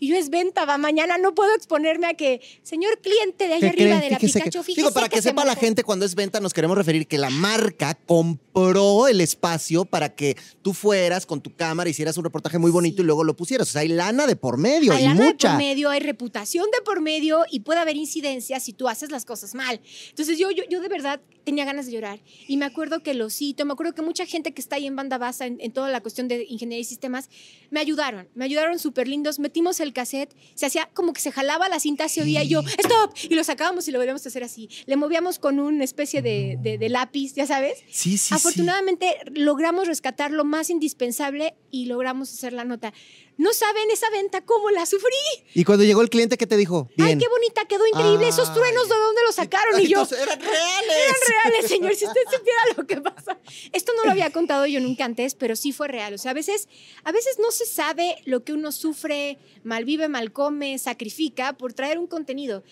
[0.00, 3.70] Y yo es venta, va mañana, no puedo exponerme a que, señor cliente de allá
[3.72, 5.60] ¿Qué arriba de la Fíjese que- Pikachu, fíjese Digo, para que, se sepa la mojó".
[5.60, 10.36] gente, cuando es venta, nos queremos referir que la marca compró el espacio para que
[10.62, 13.02] tú fueras con tu cámara, hicieras un reportaje muy bonito Sí.
[13.02, 13.68] y luego lo pusieras.
[13.68, 15.48] O sea, hay lana de por medio Hay y lana de mucha.
[15.50, 19.24] por medio, hay reputación de por medio y puede haber incidencias si tú haces las
[19.24, 19.80] cosas mal.
[20.10, 23.30] Entonces yo, yo, yo de verdad tenía ganas de llorar y me acuerdo que lo
[23.30, 25.90] cito, me acuerdo que mucha gente que está ahí en banda basa en, en toda
[25.90, 27.28] la cuestión de ingeniería y sistemas
[27.70, 31.68] me ayudaron, me ayudaron súper lindos, metimos el cassette, se hacía como que se jalaba
[31.68, 34.42] la cinta, se oía y yo, stop, y lo sacábamos y lo volvíamos a hacer
[34.44, 34.68] así.
[34.86, 37.78] Le movíamos con una especie de, de- de lápiz, ya sabes.
[37.90, 38.34] Sí, sí, sí.
[38.34, 42.92] Afortunadamente logramos rescatar lo más indispensable y logramos hacer la nota.
[43.36, 45.10] No saben esa venta cómo la sufrí.
[45.54, 46.88] Y cuando llegó el cliente, ¿qué te dijo?
[46.96, 47.08] Bien.
[47.08, 48.28] Ay, qué bonita, quedó increíble.
[48.28, 48.54] Esos Ay.
[48.54, 49.80] truenos, ¿de dónde los sacaron?
[49.80, 50.96] Y yo, eran reales.
[50.96, 51.94] eran reales, señor.
[51.96, 53.40] Si usted supiera lo que pasa.
[53.72, 56.14] Esto no lo había contado yo nunca antes, pero sí fue real.
[56.14, 56.68] O sea, a veces,
[57.02, 61.98] a veces no se sabe lo que uno sufre, malvive, mal come, sacrifica por traer
[61.98, 62.62] un contenido.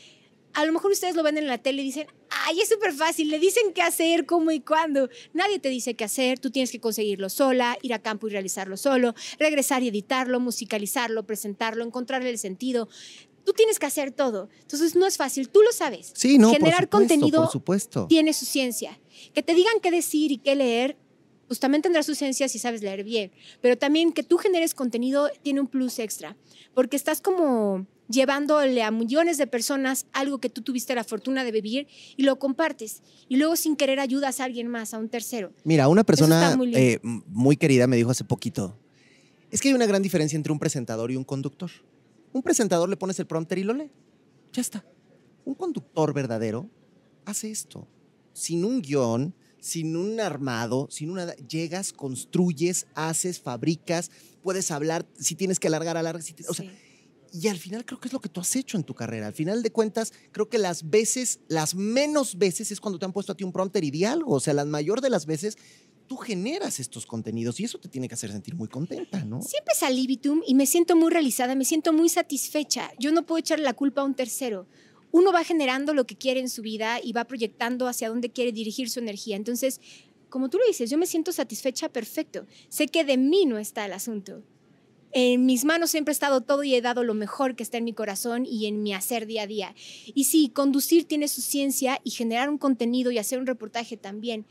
[0.54, 3.28] A lo mejor ustedes lo ven en la tele y dicen, ay, es súper fácil,
[3.30, 5.08] le dicen qué hacer, cómo y cuándo.
[5.32, 8.76] Nadie te dice qué hacer, tú tienes que conseguirlo sola, ir a campo y realizarlo
[8.76, 12.88] solo, regresar y editarlo, musicalizarlo, presentarlo, encontrarle el sentido.
[13.44, 14.48] Tú tienes que hacer todo.
[14.60, 16.12] Entonces no es fácil, tú lo sabes.
[16.14, 18.06] Sí, no, por Generar supuesto, contenido por supuesto.
[18.06, 19.00] tiene su ciencia.
[19.34, 20.96] Que te digan qué decir y qué leer,
[21.48, 23.32] pues también tendrá su ciencia si sabes leer bien.
[23.60, 26.36] Pero también que tú generes contenido tiene un plus extra,
[26.72, 31.50] porque estás como llevándole a millones de personas algo que tú tuviste la fortuna de
[31.50, 33.02] vivir y lo compartes.
[33.28, 35.52] Y luego sin querer ayudas a alguien más, a un tercero.
[35.64, 38.78] Mira, una persona muy eh, muy querida me dijo hace poquito,
[39.50, 41.70] es que hay una gran diferencia entre un presentador y un conductor.
[42.32, 43.90] Un presentador le pones el prompter y lo lee.
[44.52, 44.84] Ya está.
[45.44, 46.70] Un conductor verdadero
[47.24, 47.88] hace esto.
[48.32, 51.34] Sin un guion, sin un armado, sin una...
[51.36, 54.10] Llegas, construyes, haces, fabricas,
[54.42, 56.24] puedes hablar, si tienes que alargar, alargas.
[56.24, 56.76] si te- o sea, Sí.
[57.32, 59.26] Y al final creo que es lo que tú has hecho en tu carrera.
[59.26, 63.12] Al final de cuentas, creo que las veces, las menos veces es cuando te han
[63.12, 64.34] puesto a ti un prompter y di algo.
[64.34, 65.56] O sea, la mayor de las veces
[66.06, 69.40] tú generas estos contenidos y eso te tiene que hacer sentir muy contenta, ¿no?
[69.40, 69.82] Siempre es
[70.46, 72.92] y me siento muy realizada, me siento muy satisfecha.
[72.98, 74.66] Yo no puedo echarle la culpa a un tercero.
[75.10, 78.52] Uno va generando lo que quiere en su vida y va proyectando hacia dónde quiere
[78.52, 79.36] dirigir su energía.
[79.36, 79.80] Entonces,
[80.28, 82.46] como tú lo dices, yo me siento satisfecha, perfecto.
[82.68, 84.42] Sé que de mí no está el asunto.
[85.14, 87.84] En mis manos siempre ha estado todo y he dado lo mejor que está en
[87.84, 89.74] mi corazón y en mi hacer día a día.
[90.06, 94.46] Y sí, conducir tiene su ciencia y generar un contenido y hacer un reportaje también.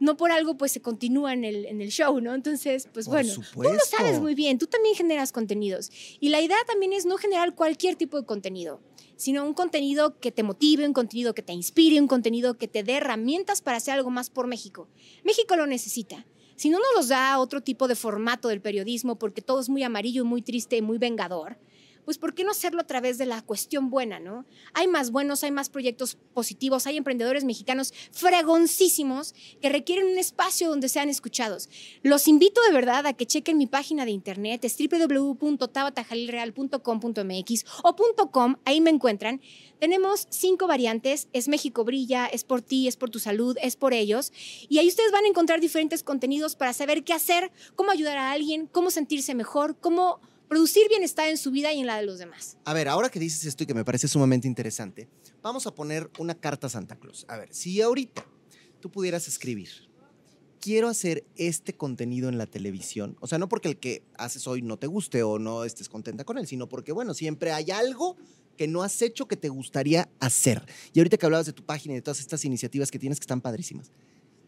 [0.00, 2.34] No por algo, pues se continúa en el, en el show, ¿no?
[2.34, 3.96] Entonces, pues Por bueno, tú lo supuesto.
[3.96, 5.90] sabes muy bien, tú también generas contenidos.
[6.18, 8.80] Y la idea también es no generar cualquier tipo de contenido.
[9.14, 12.82] sino un contenido que te motive, un contenido que te inspire, un contenido que te
[12.82, 14.88] dé herramientas para hacer algo más por México.
[15.22, 16.26] México lo necesita.
[16.56, 19.82] Si no nos los da otro tipo de formato del periodismo, porque todo es muy
[19.82, 21.56] amarillo, muy triste, muy vengador,
[22.04, 24.46] pues ¿por qué no hacerlo a través de la cuestión buena, no?
[24.74, 30.68] Hay más buenos, hay más proyectos positivos, hay emprendedores mexicanos fregoncísimos que requieren un espacio
[30.68, 31.68] donde sean escuchados.
[32.02, 37.96] Los invito de verdad a que chequen mi página de internet, es www.tabatajalilreal.com.mx o
[38.30, 39.40] .com, ahí me encuentran.
[39.78, 43.92] Tenemos cinco variantes, es México Brilla, es por ti, es por tu salud, es por
[43.92, 44.32] ellos.
[44.68, 48.30] Y ahí ustedes van a encontrar diferentes contenidos para saber qué hacer, cómo ayudar a
[48.30, 50.20] alguien, cómo sentirse mejor, cómo
[50.52, 52.58] producir bienestar en su vida y en la de los demás.
[52.66, 55.08] A ver, ahora que dices esto y que me parece sumamente interesante,
[55.40, 57.24] vamos a poner una carta a Santa Claus.
[57.26, 58.26] A ver, si ahorita
[58.78, 59.70] tú pudieras escribir,
[60.60, 64.60] quiero hacer este contenido en la televisión, o sea, no porque el que haces hoy
[64.60, 68.18] no te guste o no estés contenta con él, sino porque, bueno, siempre hay algo
[68.58, 70.66] que no has hecho que te gustaría hacer.
[70.92, 73.24] Y ahorita que hablabas de tu página y de todas estas iniciativas que tienes que
[73.24, 73.90] están padrísimas.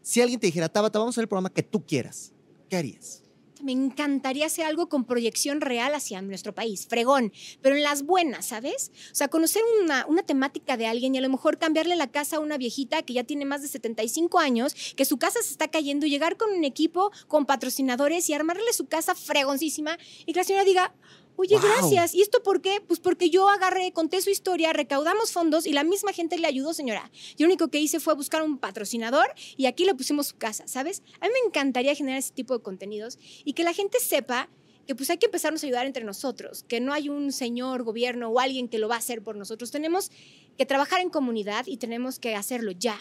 [0.03, 2.31] Si alguien te dijera, Tabata, vamos a hacer el programa que tú quieras,
[2.69, 3.24] ¿qué harías?
[3.61, 8.47] Me encantaría hacer algo con proyección real hacia nuestro país, fregón, pero en las buenas,
[8.47, 8.91] ¿sabes?
[9.11, 12.37] O sea, conocer una, una, temática de alguien y a lo mejor cambiarle la casa
[12.37, 15.67] a una viejita que ya tiene más de 75 años, que su casa se está
[15.67, 20.43] cayendo, llegar con un equipo, con patrocinadores y armarle su casa fregoncísima y que la
[20.43, 20.93] señora diga,
[21.37, 22.13] Oye, gracias.
[22.13, 22.81] ¿Y esto por qué?
[22.85, 26.73] Pues porque yo agarré, conté su historia, recaudamos fondos y la misma gente le ayudó,
[26.73, 27.11] señora.
[27.37, 30.67] Yo lo único que hice fue buscar un patrocinador y aquí le pusimos su casa,
[30.67, 31.03] ¿sabes?
[31.19, 34.49] A mí me encantaría generar ese tipo de contenidos y que la gente sepa
[34.87, 38.29] que pues hay que empezarnos a ayudar entre nosotros, que no hay un señor gobierno
[38.29, 39.71] o alguien que lo va a hacer por nosotros.
[39.71, 40.11] Tenemos
[40.57, 42.97] que trabajar en comunidad y tenemos que hacerlo ya.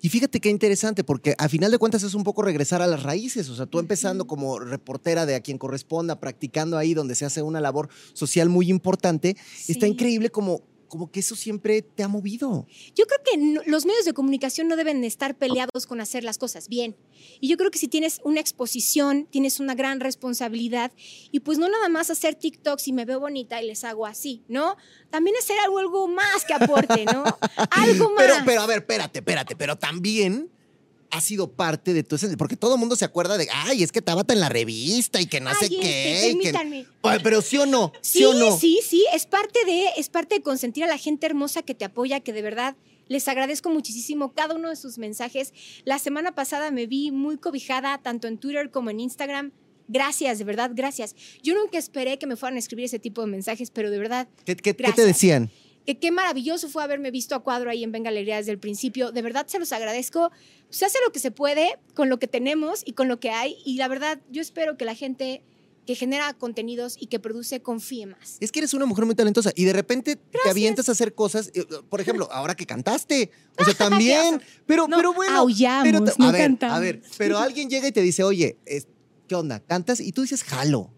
[0.00, 3.02] Y fíjate qué interesante, porque a final de cuentas es un poco regresar a las
[3.02, 7.24] raíces, o sea, tú empezando como reportera de a quien corresponda, practicando ahí donde se
[7.24, 9.36] hace una labor social muy importante,
[9.68, 12.66] está increíble como como que eso siempre te ha movido.
[12.94, 16.68] Yo creo que los medios de comunicación no deben estar peleados con hacer las cosas
[16.68, 16.96] bien.
[17.40, 20.92] Y yo creo que si tienes una exposición, tienes una gran responsabilidad
[21.30, 24.42] y pues no nada más hacer TikTok si me veo bonita y les hago así,
[24.48, 24.76] ¿no?
[25.10, 27.24] También hacer algo, algo más que aporte, ¿no?
[27.70, 28.24] Algo más.
[28.26, 30.50] Pero, pero a ver, espérate, espérate, pero también
[31.10, 33.92] ha sido parte de tu esencia, porque todo el mundo se acuerda de, ay, es
[33.92, 36.28] que Tabata en la revista y que no sé este, qué.
[36.28, 36.86] Permítanme.
[37.22, 38.56] pero sí o no, sí, o no.
[38.58, 41.84] Sí, sí, es parte de, es parte de consentir a la gente hermosa que te
[41.84, 42.76] apoya, que de verdad
[43.08, 45.52] les agradezco muchísimo cada uno de sus mensajes.
[45.84, 49.52] La semana pasada me vi muy cobijada tanto en Twitter como en Instagram.
[49.88, 51.16] Gracias, de verdad, gracias.
[51.42, 54.28] Yo nunca esperé que me fueran a escribir ese tipo de mensajes, pero de verdad.
[54.44, 55.50] ¿Qué, qué te decían?
[55.86, 59.12] Que qué maravilloso fue haberme visto a cuadro ahí en Venga Alegría desde el principio.
[59.12, 60.30] De verdad se los agradezco.
[60.68, 63.56] Se hace lo que se puede con lo que tenemos y con lo que hay.
[63.64, 65.42] Y la verdad, yo espero que la gente
[65.86, 68.36] que genera contenidos y que produce confíe más.
[68.40, 71.50] Es que eres una mujer muy talentosa y de repente te avientas a hacer cosas,
[71.54, 76.58] eh, por ejemplo, ahora que cantaste, o sea, también, pero, pero bueno, aullamos, a ver,
[76.60, 78.56] a ver, pero alguien llega y te dice, oye,
[79.26, 79.58] ¿qué onda?
[79.60, 80.00] ¿Cantas?
[80.00, 80.92] Y tú dices, jalo.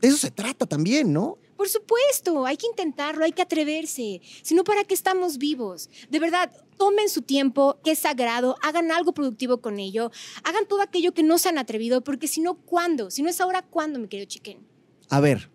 [0.00, 1.38] De eso se trata también, ¿no?
[1.62, 4.20] Por supuesto, hay que intentarlo, hay que atreverse.
[4.42, 5.88] Si no, ¿para qué estamos vivos?
[6.10, 10.10] De verdad, tomen su tiempo, que es sagrado, hagan algo productivo con ello,
[10.42, 13.12] hagan todo aquello que no se han atrevido, porque si no, ¿cuándo?
[13.12, 14.66] Si no es ahora, ¿cuándo, mi querido chiquen?
[15.08, 15.52] A ver,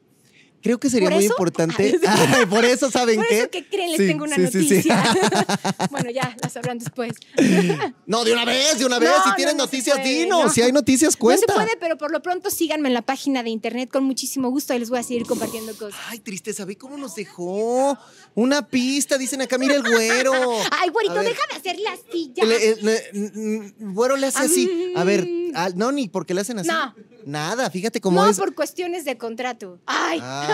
[0.61, 1.99] Creo que sería muy importante.
[2.49, 3.39] por eso, ¿saben por qué?
[3.39, 5.03] Eso que creen, les tengo una noticia.
[5.91, 7.13] bueno, ya, las sabrán después.
[8.05, 9.11] no, de una vez, de una vez.
[9.23, 10.53] si tienen noticias, dinos.
[10.53, 11.45] Si hay noticias, cuenta.
[11.47, 14.49] No se puede, pero por lo pronto síganme en la página de internet con muchísimo
[14.49, 14.73] gusto.
[14.73, 15.99] y les voy a seguir compartiendo cosas.
[16.07, 17.97] Ay, tristeza, ¿ve cómo nos dejó?
[18.33, 20.33] Una pista, dicen acá, mira el güero.
[20.71, 22.43] Ay, güerito, deja de hacer la silla.
[22.43, 24.93] El, güero le hace así.
[24.95, 25.27] A ver,
[25.75, 26.69] no, ni porque le hacen así.
[26.69, 26.95] No.
[27.27, 28.37] Nada, fíjate cómo no, es.
[28.37, 29.79] No, por cuestiones de contrato.
[29.85, 30.19] Ay.
[30.23, 30.46] Ah,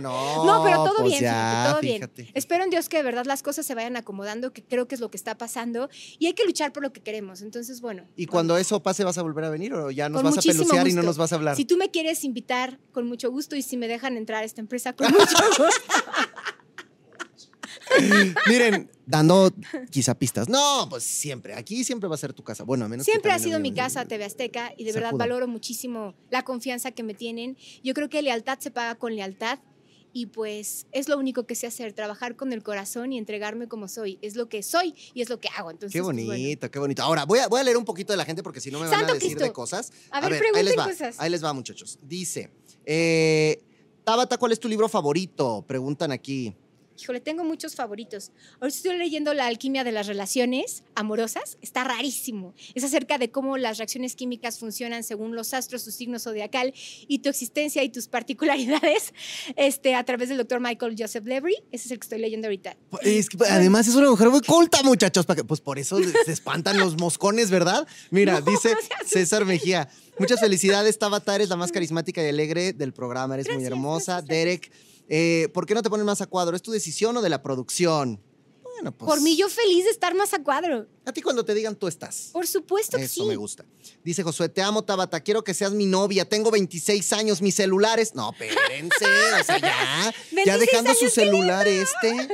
[0.00, 0.44] no.
[0.44, 1.32] no, pero todo pues bien,
[1.66, 2.10] todo bien.
[2.34, 5.00] Espero en Dios que de verdad las cosas se vayan acomodando, que creo que es
[5.00, 5.88] lo que está pasando.
[6.18, 7.42] Y hay que luchar por lo que queremos.
[7.42, 8.04] Entonces, bueno.
[8.16, 10.88] ¿Y cuando eso pase, vas a volver a venir o ya nos vas a pelucear
[10.88, 11.56] y no nos vas a hablar?
[11.56, 13.56] Si tú me quieres invitar, con mucho gusto.
[13.56, 15.68] Y si me dejan entrar a esta empresa, con mucho gusto.
[18.46, 19.52] Miren, dando
[19.90, 20.48] quizá pistas.
[20.48, 22.64] No, pues siempre, aquí siempre va a ser tu casa.
[22.64, 26.14] Bueno, a menos Siempre ha sido mi casa, TV Azteca, y de verdad valoro muchísimo
[26.30, 27.56] la confianza que me tienen.
[27.82, 29.58] Yo creo que lealtad se paga con lealtad.
[30.10, 33.88] Y pues es lo único que sé hacer, trabajar con el corazón y entregarme como
[33.88, 34.18] soy.
[34.22, 35.70] Es lo que soy y es lo que hago.
[35.70, 37.02] Entonces, qué pues, bonito, qué bonito.
[37.02, 38.88] Ahora, voy a, voy a leer un poquito de la gente porque si no me
[38.88, 39.92] van a decir de cosas.
[40.10, 41.16] A ver, ahí les va, cosas.
[41.18, 41.98] Ahí les va, muchachos.
[42.02, 42.50] Dice,
[42.86, 43.62] eh,
[44.02, 45.62] Tabata, ¿cuál es tu libro favorito?
[45.68, 46.56] Preguntan aquí.
[47.00, 48.32] Híjole, tengo muchos favoritos.
[48.54, 51.58] Ahora estoy leyendo La alquimia de las relaciones amorosas.
[51.62, 52.54] Está rarísimo.
[52.74, 56.74] Es acerca de cómo las reacciones químicas funcionan según los astros, tu signo zodiacal
[57.06, 59.12] y tu existencia y tus particularidades
[59.56, 61.56] este, a través del doctor Michael Joseph Levry.
[61.70, 62.76] Ese es el que estoy leyendo ahorita.
[63.02, 65.26] Es que, además es una mujer muy culta, muchachos.
[65.46, 67.86] Pues por eso se espantan los moscones, ¿verdad?
[68.10, 68.78] Mira, No, dice no.
[69.06, 69.88] César Mejía.
[70.18, 71.34] Muchas felicidades, Tabata.
[71.34, 73.34] Eres la más carismática y alegre del programa.
[73.34, 74.20] Eres muy hermosa.
[74.20, 74.72] gracias, Derek,
[75.08, 76.56] eh, ¿por qué no te ponen más a cuadro?
[76.56, 78.20] ¿Es tu decisión o de la producción?
[78.62, 79.08] Bueno, pues.
[79.08, 80.86] Por mí yo feliz de estar más a cuadro.
[81.04, 82.30] A ti cuando te digan tú estás.
[82.32, 83.28] Por supuesto que Eso sí.
[83.28, 83.64] me gusta.
[84.04, 85.20] Dice Josué, te amo, Tabata.
[85.20, 86.28] Quiero que seas mi novia.
[86.28, 87.42] Tengo 26 años.
[87.42, 88.14] Mis celulares.
[88.14, 89.04] No, espérense.
[89.40, 90.14] o sea, ya.
[90.46, 92.28] ya 26 dejando su años, celular este.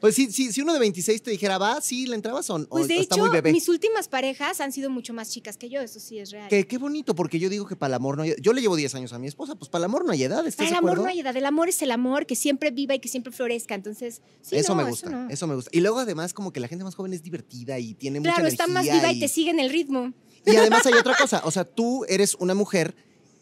[0.00, 2.86] Pues sí, sí, si uno de 26 te dijera, va, sí, le entrabas o, Pues
[2.86, 3.52] de está hecho, muy bebé.
[3.52, 6.48] mis últimas parejas han sido mucho más chicas que yo, eso sí es real.
[6.48, 8.76] Que qué bonito, porque yo digo que para el amor no hay Yo le llevo
[8.76, 10.74] 10 años a mi esposa, pues para el amor no hay edad, ¿estás Para el
[10.76, 11.02] amor acuerdo?
[11.02, 13.74] no hay edad, el amor es el amor, que siempre viva y que siempre florezca,
[13.74, 15.28] entonces, sí, eso no, me gusta, no.
[15.30, 15.70] eso, me gusta.
[15.74, 18.46] Y luego además como que la gente más joven es divertida y tiene mucha Claro,
[18.48, 18.64] energía.
[18.64, 20.12] está más viva y te sigue en el ritmo.
[20.46, 22.94] Y además hay otra cosa, o sea, tú eres una mujer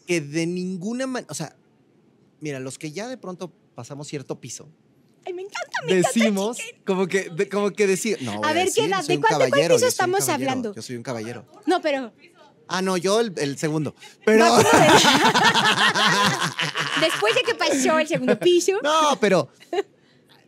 [0.07, 1.55] que de ninguna manera, o sea,
[2.41, 4.67] mira, los que ya de pronto pasamos cierto piso,
[5.27, 6.09] Ay, me encanta, me encanta.
[6.13, 9.05] decimos, como que, de- como que decir, no, A ver, ¿qué edad?
[9.05, 10.73] ¿De cuál- de cuál piso estamos hablando?
[10.73, 11.45] Yo soy un caballero.
[11.65, 12.13] No, pero
[12.69, 13.95] Ah, no, yo el, el segundo.
[14.25, 14.45] Pero,
[17.01, 19.49] después de que pasó el segundo piso, no, pero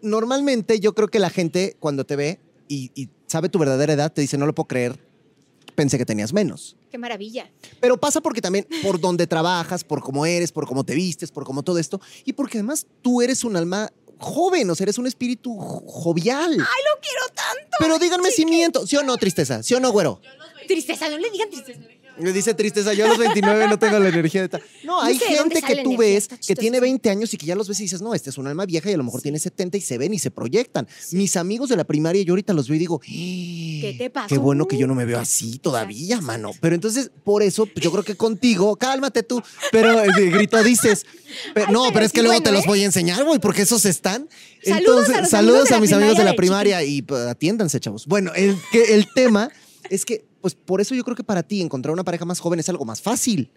[0.02, 4.12] normalmente yo creo que la gente cuando te ve y, y sabe tu verdadera edad
[4.12, 5.00] te dice, no lo puedo creer,
[5.76, 6.76] pensé que tenías menos.
[6.92, 7.50] qué maravilla.
[7.80, 11.46] Pero pasa porque también por donde trabajas, por cómo eres, por cómo te vistes, por
[11.46, 13.90] cómo todo esto, y porque además tú eres un alma
[14.20, 16.52] joven, o sea, eres un espíritu jo- jovial.
[16.52, 17.78] Ay, lo quiero tanto.
[17.80, 19.64] Pero díganme si miento, ¿sí o no, tristeza?
[19.64, 20.22] ¿Sí o no, güero?
[20.68, 21.80] Tristeza, no le digan tristeza.
[22.20, 24.64] Me dice tristeza, yo a los 29 no tengo la energía de tal.
[24.84, 26.60] No, No hay sé de dónde gente que tú ves que chistoso.
[26.62, 28.66] tiene 20 años y que ya los ves y dices, no, este es un alma
[28.66, 30.88] vieja y a lo mejor tiene 70 y se ven y se proyectan.
[31.12, 34.28] Mis amigos de la primaria, yo ahorita los veo y digo, ¿qué te pasó?
[34.28, 36.52] Qué bueno que yo no me veo así todavía, mano.
[36.60, 40.62] Pero entonces, por eso, pues, yo creo que contigo, cálmate tú, pero eh, de grito
[40.64, 41.06] dices,
[41.54, 42.68] pero- Ay, no, pero pero es sí, que luego bueno, te los ¿eh?
[42.68, 44.28] voy a enseñar, güey, porque esos están.
[44.64, 48.06] Saludos Entonces, a saludos a mis amigos de la primaria y pues, atiéndanse, chavos.
[48.08, 49.50] Bueno, el, que, el tema
[49.90, 52.60] es que, pues por eso yo creo que para ti encontrar una pareja más joven
[52.60, 53.50] es algo más fácil.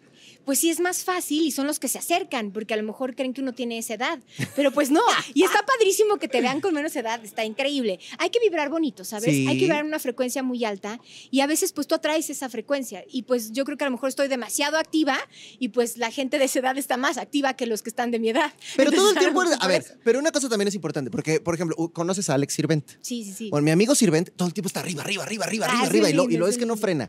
[0.44, 3.14] Pues sí es más fácil y son los que se acercan, porque a lo mejor
[3.14, 4.18] creen que uno tiene esa edad.
[4.56, 5.00] Pero pues no.
[5.34, 8.00] Y está padrísimo que te vean con menos edad, está increíble.
[8.18, 9.30] Hay que vibrar bonito, ¿sabes?
[9.30, 9.46] Sí.
[9.48, 11.00] Hay que vibrar en una frecuencia muy alta
[11.30, 13.04] y a veces pues tú atraes esa frecuencia.
[13.10, 15.16] Y pues yo creo que a lo mejor estoy demasiado activa
[15.58, 18.18] y pues la gente de esa edad está más activa que los que están de
[18.18, 18.52] mi edad.
[18.76, 21.76] Pero todo el tiempo, a ver, pero una cosa también es importante, porque, por ejemplo,
[21.92, 22.90] conoces a Alex Sirvent.
[23.00, 23.50] Sí, sí, sí.
[23.50, 26.10] Bueno, mi amigo Sirvent todo el tiempo está arriba, arriba, arriba, arriba, Ah, arriba, arriba,
[26.10, 27.08] y lo, y lo es que no frena.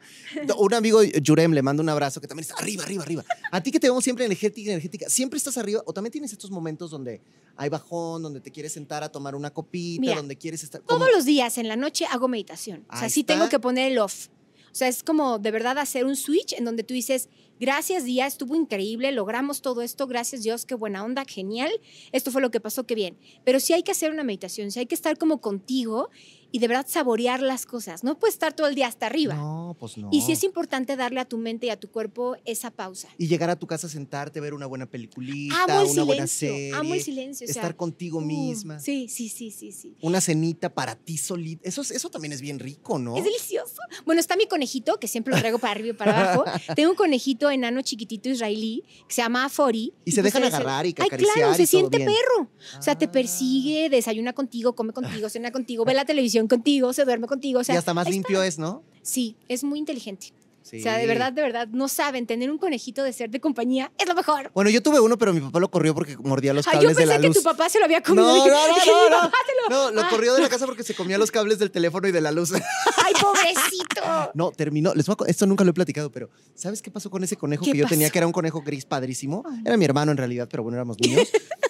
[0.58, 3.23] Un amigo, Jurem, le mando un abrazo, que también está arriba, arriba, arriba.
[3.52, 6.52] A ti que te vemos siempre energética, energética, ¿siempre estás arriba o también tienes estos
[6.52, 7.22] momentos donde
[7.56, 10.82] hay bajón, donde te quieres sentar a tomar una copita, Mira, donde quieres estar...
[10.82, 11.00] ¿cómo?
[11.00, 12.86] Todos los días en la noche hago meditación.
[12.92, 13.34] O sea, sí está.
[13.34, 14.30] tengo que poner el off.
[14.74, 18.26] O sea, es como de verdad hacer un switch en donde tú dices, gracias día,
[18.26, 21.72] estuvo increíble, logramos todo esto, gracias Dios, qué buena onda, genial,
[22.12, 23.16] esto fue lo que pasó, qué bien.
[23.46, 26.10] Pero sí hay que hacer una meditación, sí hay que estar como contigo
[26.54, 28.04] y de verdad saborear las cosas.
[28.04, 29.34] No puedes estar todo el día hasta arriba.
[29.34, 30.08] No, pues no.
[30.12, 33.10] Y sí es importante darle a tu mente y a tu cuerpo esa pausa.
[33.18, 36.48] Y llegar a tu casa, sentarte, ver una buena peliculita, Amo el una buena silencio,
[36.50, 36.74] serie.
[36.76, 37.46] amo el silencio.
[37.46, 38.80] o sea, estar contigo mm, misma.
[38.80, 39.96] Sí, sí, sí, sí, sí.
[40.02, 41.68] Una cenita para ti solita.
[41.68, 43.18] Eso, es- eso también es bien rico, ¿no?
[43.18, 43.82] Es delicioso.
[44.06, 46.44] Bueno, está mi conejito, que siempre lo traigo para arriba y para abajo.
[46.76, 49.92] Tengo un conejito enano chiquitito israelí que se llama Afori.
[50.06, 52.10] Y se dejan agarrar y Ay, acariciar claro, y se siente bien.
[52.12, 52.48] perro.
[52.78, 53.12] O sea, te Ah.
[53.12, 57.60] persigue, desayuna contigo, come contigo, cena contigo, ve la televisión contigo, se duerme contigo.
[57.60, 58.84] O sea, y hasta más limpio es, ¿no?
[59.02, 60.34] Sí, es muy inteligente.
[60.64, 60.80] Sí.
[60.80, 63.92] O sea, de verdad, de verdad, no saben, tener un conejito de ser de compañía
[64.00, 64.50] es lo mejor.
[64.54, 66.96] Bueno, yo tuve uno, pero mi papá lo corrió porque mordía los yo cables de
[67.04, 67.36] pensé la que luz.
[67.36, 68.26] tu papá se lo había comido.
[68.26, 70.08] No, no, no, dije, no, lo- No, lo Ah.
[70.10, 72.54] corrió de la casa porque se comía los cables del teléfono y de la luz.
[72.54, 74.02] Ay, pobrecito.
[74.36, 74.94] No, terminó.
[74.96, 77.66] Les voy a esto nunca lo he platicado, pero ¿sabes qué pasó con ese conejo
[77.66, 79.44] ¿Qué que yo tenía que era un conejo gris padrísimo?
[79.66, 81.28] Era mi hermano en realidad, pero bueno, éramos niños.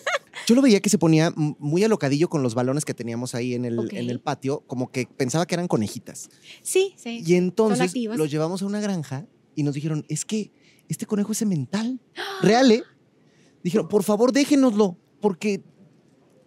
[0.47, 3.65] Yo lo veía que se ponía muy alocadillo con los balones que teníamos ahí en
[3.65, 6.29] el, en el patio, como que pensaba que eran conejitas.
[6.62, 7.23] Sí, sí.
[7.25, 8.17] Y entonces activos.
[8.17, 10.51] lo llevamos a una granja y nos dijeron, es que
[10.89, 11.99] este conejo es semental.
[12.41, 12.84] Real, ¿eh?
[13.63, 15.63] Dijeron, por favor, déjenoslo, porque...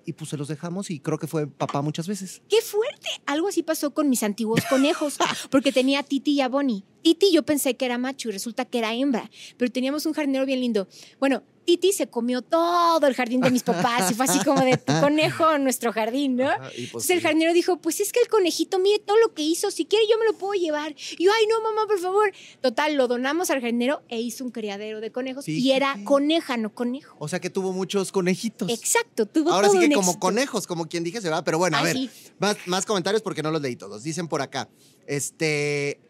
[0.08, 2.40] Y pues se los dejamos y creo que fue papá muchas veces.
[2.48, 3.08] ¡Qué fuerte!
[3.24, 5.18] Algo así pasó con mis antiguos conejos,
[5.50, 6.84] porque tenía a Titi y a Bonnie.
[7.02, 10.46] Titi yo pensé que era macho y resulta que era hembra, pero teníamos un jardinero
[10.46, 10.86] bien lindo.
[11.18, 14.76] Bueno, Titi se comió todo el jardín de mis papás y fue así como de
[14.78, 16.48] tu conejo en nuestro jardín, ¿no?
[16.48, 19.42] Ajá, pues Entonces el jardinero dijo, pues es que el conejito, mire todo lo que
[19.42, 20.94] hizo, si quiere yo me lo puedo llevar.
[21.18, 22.32] Y yo, ay no, mamá, por favor.
[22.62, 26.72] Total, lo donamos al jardinero e hizo un criadero de conejos y era coneja, no
[26.72, 27.16] conejo.
[27.18, 28.70] O sea que tuvo muchos conejitos.
[28.70, 30.20] Exacto, tuvo Ahora todo sí que como éxito.
[30.20, 31.42] conejos, como quien dije, se va.
[31.42, 34.04] Pero bueno, a Ay, ver, más, más comentarios porque no los leí todos.
[34.04, 34.68] Dicen por acá,
[35.06, 36.00] este...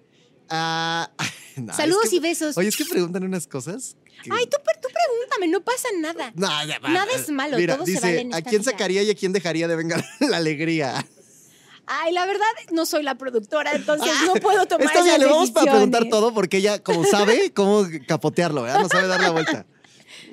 [0.50, 1.10] ah,
[1.56, 2.56] no, es Saludos que- y besos.
[2.58, 3.96] Oye, es que preguntan unas cosas.
[4.22, 6.32] Que- Ay, tú, tú pregúntame, no pasa nada.
[6.34, 6.88] No, ya va.
[6.88, 8.70] Nada es malo, Mira, todo se dice, vale en ¿a esta quién vida".
[8.72, 11.06] sacaría y a quién dejaría de vengar la alegría?
[11.88, 15.26] Ay, la verdad, no soy la productora, entonces no puedo tomar Ah, Está bien, le
[15.26, 18.80] vamos para preguntar todo porque ella, como sabe, cómo capotearlo, ¿verdad?
[18.80, 19.66] No sabe dar la vuelta.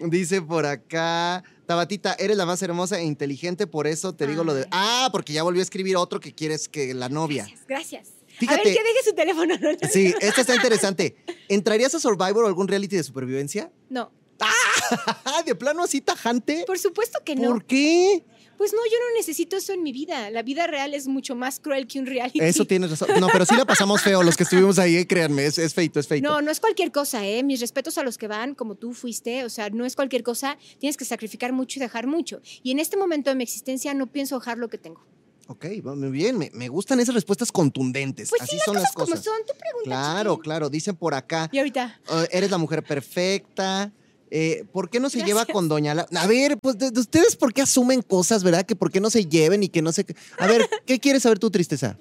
[0.02, 4.54] Dice por acá, Tabatita, eres la más hermosa e inteligente, por eso te digo lo
[4.56, 4.68] de...
[4.72, 7.44] Ah, porque ya volvió a escribir otro que quieres que la novia.
[7.44, 8.08] Gracias, gracias.
[8.46, 8.62] Fíjate.
[8.62, 9.56] A ver, que deje su teléfono.
[9.58, 11.16] No, no, Sí, esta está interesante.
[11.48, 13.72] ¿Entrarías a Survivor o algún reality de supervivencia?
[13.90, 16.64] no, Ah, de plano así tajante.
[16.68, 17.50] por supuesto que no.
[17.50, 18.26] ¿Por qué?
[18.58, 20.30] Pues no, yo no necesito eso en mi vida.
[20.30, 22.40] La vida real es mucho más cruel que un reality.
[22.40, 23.10] Eso tienes razón.
[23.20, 26.00] No, pero sí la pasamos feo los que estuvimos ahí, eh, créanme, es, es feito,
[26.00, 26.28] es feito.
[26.30, 27.42] No, no es cualquier cosa, ¿eh?
[27.44, 29.44] Mis respetos a los que van, como tú fuiste.
[29.44, 30.58] O sea, no es cualquier cosa.
[30.80, 32.42] Tienes que sacrificar mucho y dejar mucho.
[32.62, 35.04] Y en este momento de mi existencia no pienso dejar lo que tengo.
[35.48, 36.38] Ok, muy bien.
[36.38, 38.30] Me, me gustan esas respuestas contundentes.
[38.30, 39.24] Pues Así sí, las son cosas, las como cosas.
[39.26, 39.38] son.
[39.46, 40.70] Tú pregunta, Claro, claro.
[40.70, 43.92] Dicen por acá, Y ahorita, "Eh, eres la mujer perfecta.
[44.32, 46.08] Eh, ¿Por qué no se lleva con Doña La...
[46.16, 48.66] A ver, pues de, de ustedes, ¿por qué asumen cosas, verdad?
[48.66, 50.08] Que por qué no se lleven y que no se...
[50.40, 51.98] A ver, ¿qué quieres saber tu tristeza?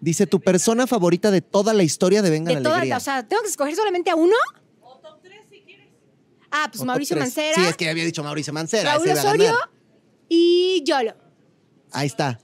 [0.00, 2.98] Dice, tu persona favorita de toda la historia de Venga de la Alegría.
[2.98, 4.34] o sea, ¿tengo que escoger solamente a uno?
[6.50, 7.26] Ah, pues O top Mauricio tres.
[7.26, 8.92] Mancera, Sí, es que había dicho Mauricio Mancera.
[8.94, 9.68] Raúl Osorio ganar.
[10.28, 11.14] Y Yolo.
[11.92, 12.38] Ahí está,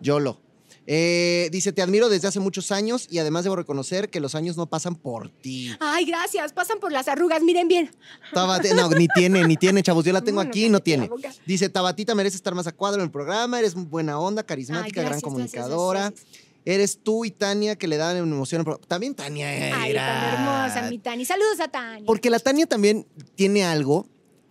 [0.00, 0.40] Yolo.
[0.86, 4.58] Eh, dice, te admiro desde hace muchos años y además debo reconocer que los años
[4.58, 5.74] no pasan por ti.
[5.80, 6.52] Ay, gracias.
[6.52, 7.42] Pasan por las arrugas.
[7.42, 7.90] Miren bien.
[8.34, 10.04] Tabate- no, ni tiene, ni tiene, chavos.
[10.04, 11.32] Yo la tengo No, no, aquí, no cállate la tiene.
[11.46, 15.06] Dice, Tabatita merece estar más a cuadro en el programa, eres buena onda, carismática, Ay,
[15.06, 16.00] gran comunicadora.
[16.10, 16.50] gracias, gracias.
[16.66, 18.86] Eres tú y Tania que le dan emoción al programa.
[18.86, 19.80] También Tania era.
[19.82, 21.24] Ay, tan hermosa, mi Tani.
[21.24, 22.04] Saludos a Tani.
[22.06, 24.06] Porque la Tania también tiene algo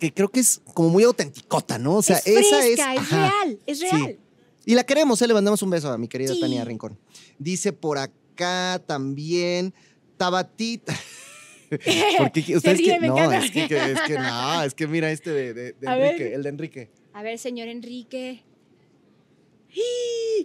[0.10, 1.96] que creo que es como muy autenticota, ¿no?
[1.96, 2.66] O sea, es esa es.
[2.76, 3.30] fresca, es, ajá.
[3.30, 3.86] real, es Sí.
[3.90, 4.20] real.
[4.66, 5.28] Y la queremos, ¿eh?
[5.28, 6.40] le mandamos un beso a mi querida Sí.
[6.42, 7.00] Tania Rincón.
[7.40, 9.74] Dice por acá también
[10.18, 10.94] Tabatita.
[12.18, 12.42] ¿Por qué?
[12.44, 15.30] Se ¿Ustedes ríe, me No, es que, que- es que no, es que mira este
[15.32, 16.34] de, de- de A Enrique, ver.
[16.34, 16.92] el de Enrique.
[17.14, 18.44] A ver, señor Enrique.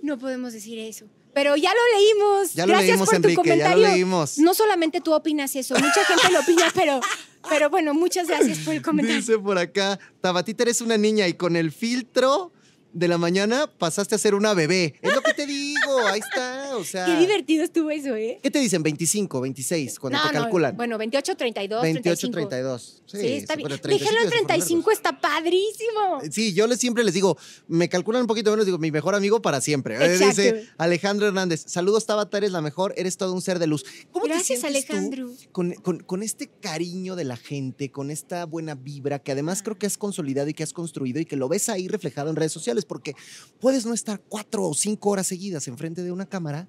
[0.03, 1.07] No podemos decir eso.
[1.35, 2.55] Pero ya lo leímos.
[2.55, 3.89] Ya lo Gracias leímos, por Enrique, tu ya lo comentario.
[3.95, 4.39] leímos.
[4.39, 7.01] No solamente tú opinas eso, mucha gente lo opina, pero,
[7.49, 9.21] pero bueno, muchas gracias por el comentario.
[9.21, 12.53] Dice por acá, Tabatita eres una niña y con el filtro
[12.93, 14.95] de la mañana pasaste a ser una bebé.
[15.03, 17.07] Es lo que te digo, ahí está, o sea.
[17.07, 18.39] Qué divertido estuvo eso, ¿eh?
[18.43, 18.83] ¿Qué te dicen?
[18.83, 20.77] 25, 26, cuando No, te no, calculan.
[20.77, 22.49] Bueno, 28, 32, 28, 35.
[22.49, 23.03] 32.
[23.07, 23.69] Sí, Sí, está bien.
[23.69, 26.21] pero 35 Déjenlo en es por 35, está padrísimo.
[26.31, 29.41] Sí, yo les, siempre les digo, me calculan un poquito menos, digo, mi mejor amigo
[29.43, 29.97] para siempre.
[29.97, 30.43] Eh, Exacto.
[30.43, 33.85] Dice Alejandro Hernández, saludos Tabata, eres la mejor, eres todo un ser de luz.
[34.13, 35.31] ¿Cómo te Gracias, tú Alejandro.
[35.53, 39.79] con, con- con este cariño de la gente, con esta buena vibra que además creo
[39.79, 42.53] que has consolidado y que has construido y que lo ves ahí reflejado en redes
[42.53, 42.85] sociales?
[42.85, 43.15] Porque
[43.61, 46.68] puedes no estar cuatro o cinco horas seguidas enfrente de una cámara,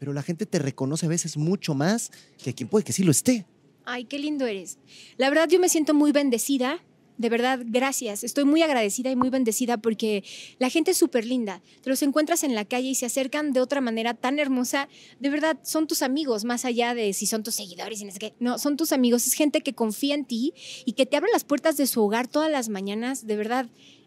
[0.00, 2.10] pero la gente te reconoce a veces mucho más
[2.42, 3.46] que quien puede que sí lo esté.
[3.84, 4.78] Ay, qué lindo eres.
[5.18, 6.82] La verdad, yo me siento muy bendecida.
[7.18, 8.24] De verdad, gracias.
[8.24, 10.24] Estoy muy agradecida y muy bendecida porque
[10.58, 11.60] la gente es súper linda.
[11.82, 14.88] Te los encuentras en la calle y se acercan de otra manera tan hermosa.
[15.18, 18.18] De verdad, son tus amigos, más allá de si son tus seguidores y no sé
[18.18, 18.34] qué.
[18.40, 19.26] No, son tus amigos.
[19.26, 20.54] Es gente que confía en ti
[20.86, 23.26] y que te abre las puertas de su hogar todas las mañanas.
[23.26, 23.66] De verdad,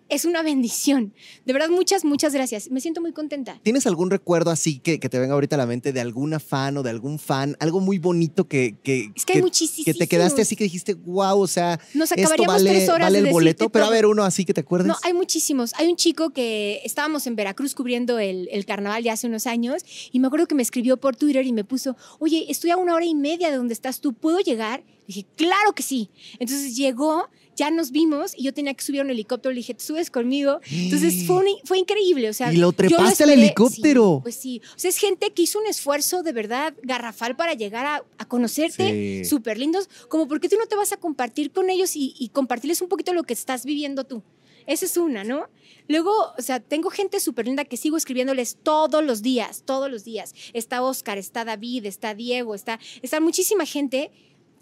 [0.10, 1.14] es una bendición.
[1.46, 2.70] De verdad, muchas, muchas gracias.
[2.70, 3.60] Me siento muy contenta.
[3.64, 6.78] ¿Tienes algún recuerdo así que, que te venga ahorita a la mente de alguna fan
[6.78, 7.56] o de algún fan?
[7.60, 9.86] Algo muy bonito que, que, Es que hay muchísimos.
[9.86, 13.08] que te quedaste así que dijiste, wow, o sea, Nos esto acabaríamos vale, tres horas
[13.08, 14.88] vale de el boleto, decirte pero a ver uno así que te acuerdes.
[14.88, 15.74] No, hay muchísimos.
[15.76, 19.84] Hay un chico que estábamos en Veracruz cubriendo el, el carnaval ya hace unos años
[20.12, 22.96] y me acuerdo que me escribió por Twitter y me puso, oye, estoy a una
[22.96, 24.84] hora y media de donde estás tú, ¿puedo llegar?
[25.08, 26.10] Dije, claro que sí.
[26.40, 29.74] Entonces llegó, ya nos vimos y yo tenía que subir a un helicóptero, le dije,
[29.74, 30.60] ¿tú subes conmigo?
[30.70, 32.52] Entonces fue, un- fue increíble, o sea...
[32.54, 34.16] Y lo trepaste al helicóptero.
[34.18, 37.54] Sí, pues sí, o sea, es gente que hizo un esfuerzo de verdad garrafal para
[37.54, 39.26] llegar a, a conocerte, Sí.
[39.26, 42.30] súper lindos, como por qué tú no te vas a compartir con ellos y, y
[42.30, 44.24] compartirles un poquito lo que estás viviendo tú.
[44.66, 45.50] Esa es una, ¿no?
[45.90, 50.06] Luego, o sea, tengo gente súper linda que sigo escribiéndoles todos los días, todos los
[50.06, 50.34] días.
[50.54, 54.10] Está Oscar, está David, está Diego, está, está muchísima gente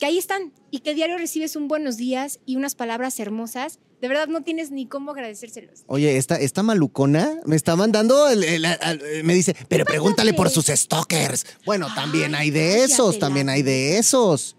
[0.02, 3.78] que ahí están y que diario recibes un buenos días y unas palabras hermosas.
[4.02, 5.84] De verdad no tienes ni cómo agradecérselos.
[5.86, 10.50] Oye, esta, esta malucona me está mandando, el- el- el- me dice, pero pregúntale por
[10.50, 11.46] sus stalkers.
[11.68, 14.58] Bueno, también hay de esos, también hay de esos.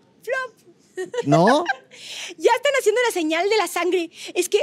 [1.27, 1.65] ¿No?
[2.39, 4.11] Ya están haciendo la señal de la sangre.
[4.35, 4.61] Es que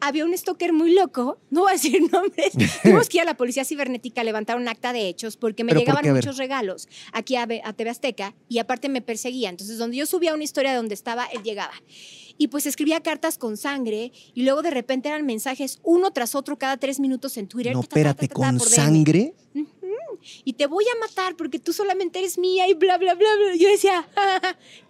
[0.00, 3.36] había un stalker muy loco, no voy a decir nombres, tuvimos que ir a la
[3.36, 6.12] policía cibernética a levantar un acta de hechos porque me ¿Pero por llegaban qué?
[6.12, 9.48] Muchos regalos aquí a, a TV Azteca y aparte me perseguía.
[9.48, 11.74] Entonces, donde yo subía una historia donde estaba, él llegaba.
[12.38, 16.58] Y pues escribía cartas con sangre y luego de repente eran mensajes uno tras otro
[16.58, 17.72] cada tres minutos en Twitter.
[17.72, 19.34] No, espérate, con sangre.
[20.44, 23.56] Y te voy a matar porque tú solamente eres mía y bla, bla, bla, bla.
[23.56, 24.08] Yo decía,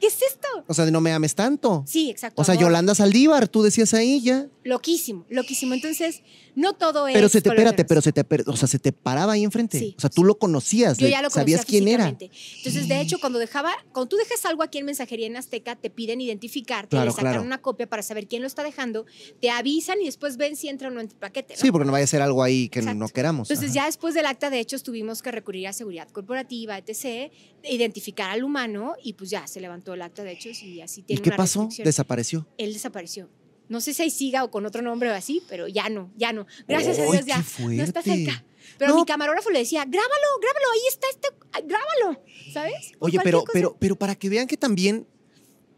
[0.00, 0.48] ¿qué es esto?
[0.66, 1.84] O sea, de no me ames tanto.
[1.86, 2.40] Sí, exacto.
[2.40, 2.64] O sea, amor.
[2.64, 4.48] Yolanda Saldívar, tú decías ahí ya.
[4.64, 5.74] Loquísimo, loquísimo.
[5.74, 6.22] Entonces,
[6.56, 7.14] no todo es.
[7.14, 9.78] Pero se te, espérate, pero se te, o sea, se te paraba ahí enfrente.
[9.78, 12.08] Sí, o sea, tú lo conocías, Yo ya lo conocía sabías quién era.
[12.08, 15.90] Entonces, de hecho, cuando dejaba, cuando tú dejas algo aquí en mensajería en Azteca, te
[15.90, 17.42] piden identificarte, Claro, le sacan claro.
[17.42, 19.06] una copia para saber quién lo está dejando,
[19.40, 21.54] te avisan y después ven si entra o no en tu paquete.
[21.54, 21.60] ¿no?
[21.60, 22.98] Sí, porque no vaya a ser algo ahí que Exacto.
[22.98, 23.50] no queramos.
[23.50, 23.82] Entonces, Ajá.
[23.82, 27.32] ya después del acta de hechos tuvimos que recurrir a seguridad corporativa, etc.,
[27.64, 31.04] identificar al humano y pues ya se levantó el acta de hechos y así ¿Y
[31.04, 31.68] tiene qué una pasó?
[31.84, 32.46] Desapareció.
[32.58, 33.28] Él desapareció.
[33.68, 36.32] No sé si ahí siga o con otro nombre o así, pero ya no, ya
[36.32, 36.46] no.
[36.68, 38.44] Gracias a ¡Ay, Dios qué ya no está cerca.
[38.78, 39.00] Pero No.
[39.00, 41.28] mi camarógrafo le decía, grábalo, grábalo, ahí está este,
[41.66, 42.22] grábalo,
[42.52, 42.92] ¿sabes?
[43.00, 43.50] Oye, pero, cosa.
[43.52, 45.06] pero, pero para que vean que también,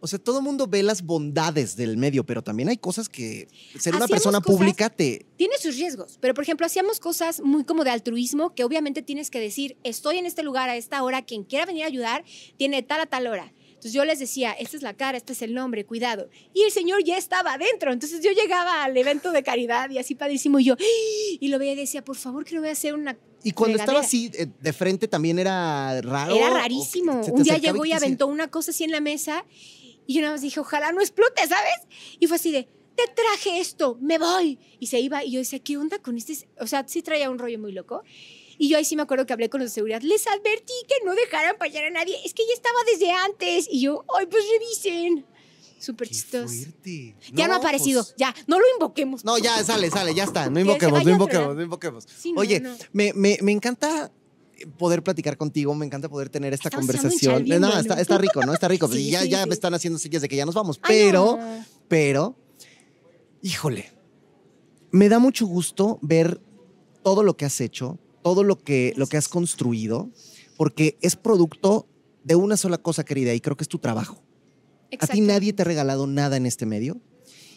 [0.00, 3.94] o sea, todo mundo ve las bondades del medio, pero también hay cosas que ser
[3.94, 5.26] una Hacíamos persona cosas- pública te.
[5.36, 9.30] Tiene sus riesgos, pero por ejemplo, hacíamos cosas muy como de altruismo, que obviamente tienes
[9.30, 12.24] que decir, estoy en este lugar a esta hora, quien quiera venir a ayudar,
[12.56, 13.52] tiene tal a tal hora.
[13.68, 16.28] Entonces yo les decía, esta es la cara, este es el nombre, cuidado.
[16.52, 17.92] Y el señor ya estaba adentro.
[17.92, 20.58] Entonces yo llegaba al evento de caridad y así padrísimo.
[20.58, 21.38] Y yo, ¡ay!
[21.40, 23.16] y lo veía y decía, por favor, que no voy a hacer una.
[23.44, 24.06] Y cuando estaba fregadera".
[24.08, 26.34] así eh, de frente también era raro.
[26.34, 27.20] Era ¿O rarísimo.
[27.32, 29.44] Un día llegó y decía, aventó una cosa así en la mesa
[30.08, 31.74] y yo nada más dije, ojalá no explote, ¿sabes?
[32.18, 34.58] Y fue así de, te traje esto, me voy.
[34.80, 36.48] Y se iba y yo decía, ¿qué onda con este?
[36.58, 38.02] O sea, sí traía un rollo muy loco.
[38.56, 40.00] Y yo ahí sí me acuerdo que hablé con los de seguridad.
[40.00, 42.16] Les advertí que no dejaran pasar a nadie.
[42.24, 43.68] Es que ya estaba desde antes.
[43.70, 45.26] Y yo, ay, pues revisen.
[45.78, 46.48] Súper chistoso.
[46.48, 47.14] fuerte.
[47.34, 48.02] Ya no, ha aparecido.
[48.02, 49.26] pues, Ya, no lo invoquemos.
[49.26, 50.48] No, ya sale, sale, ya está.
[50.48, 52.06] No invoquemos, no invoquemos, no invoquemos.
[52.18, 52.74] Sí, no, Oye, no.
[52.92, 54.10] Me, me, me encanta
[54.78, 57.44] poder platicar contigo, me encanta poder tener esta Estamos conversación.
[57.44, 57.80] bien no, bueno.
[57.80, 58.52] está, está rico, ¿no?
[58.54, 58.88] Está rico.
[58.88, 59.48] Sí, ya sí, ya sí.
[59.48, 60.78] me están haciendo sillas de que ya nos vamos.
[60.82, 61.64] Ay, Pero, no.
[61.88, 62.36] pero,
[63.42, 63.90] híjole,
[64.90, 66.40] me da mucho gusto ver
[67.02, 70.10] todo lo que has hecho, todo lo que, lo que has construido,
[70.56, 71.86] porque es producto
[72.24, 74.22] de una sola cosa, querida, y creo que es tu trabajo.
[75.00, 77.00] A ti nadie te ha regalado nada en este medio.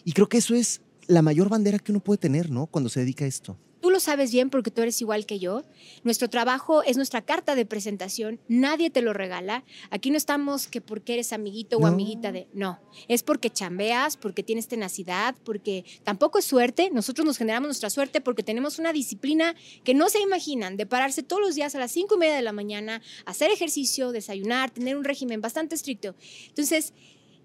[0.03, 2.67] Y creo que eso es la mayor bandera que uno puede tener, ¿no?
[2.67, 3.57] Cuando se dedica a esto.
[3.91, 5.63] Tú lo sabes bien porque tú eres igual que yo.
[6.05, 8.39] Nuestro trabajo es nuestra carta de presentación.
[8.47, 9.65] Nadie te lo regala.
[9.89, 12.47] Aquí no estamos que porque eres amiguito o amiguita de...
[12.53, 12.79] No,
[13.09, 16.89] es porque chambeas, porque tienes tenacidad, porque tampoco es suerte.
[16.89, 21.21] Nosotros nos generamos nuestra suerte porque tenemos una disciplina que no se imaginan de pararse
[21.21, 24.95] todos los días a las cinco y media de la mañana, hacer ejercicio, desayunar, tener
[24.95, 26.15] un régimen bastante estricto.
[26.47, 26.93] Entonces,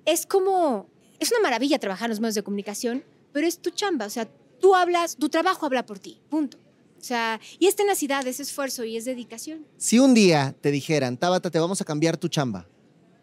[0.05, 0.88] es como...
[1.18, 4.07] Es una maravilla trabajar en los medios de comunicación, pero es tu chamba.
[4.07, 4.28] O sea,
[4.61, 6.59] tú hablas, tu trabajo habla por ti, punto.
[6.98, 9.64] O sea, y es tenacidad, es esfuerzo y es dedicación.
[9.76, 12.66] Si un día te dijeran, Tabata, te vamos a cambiar tu chamba,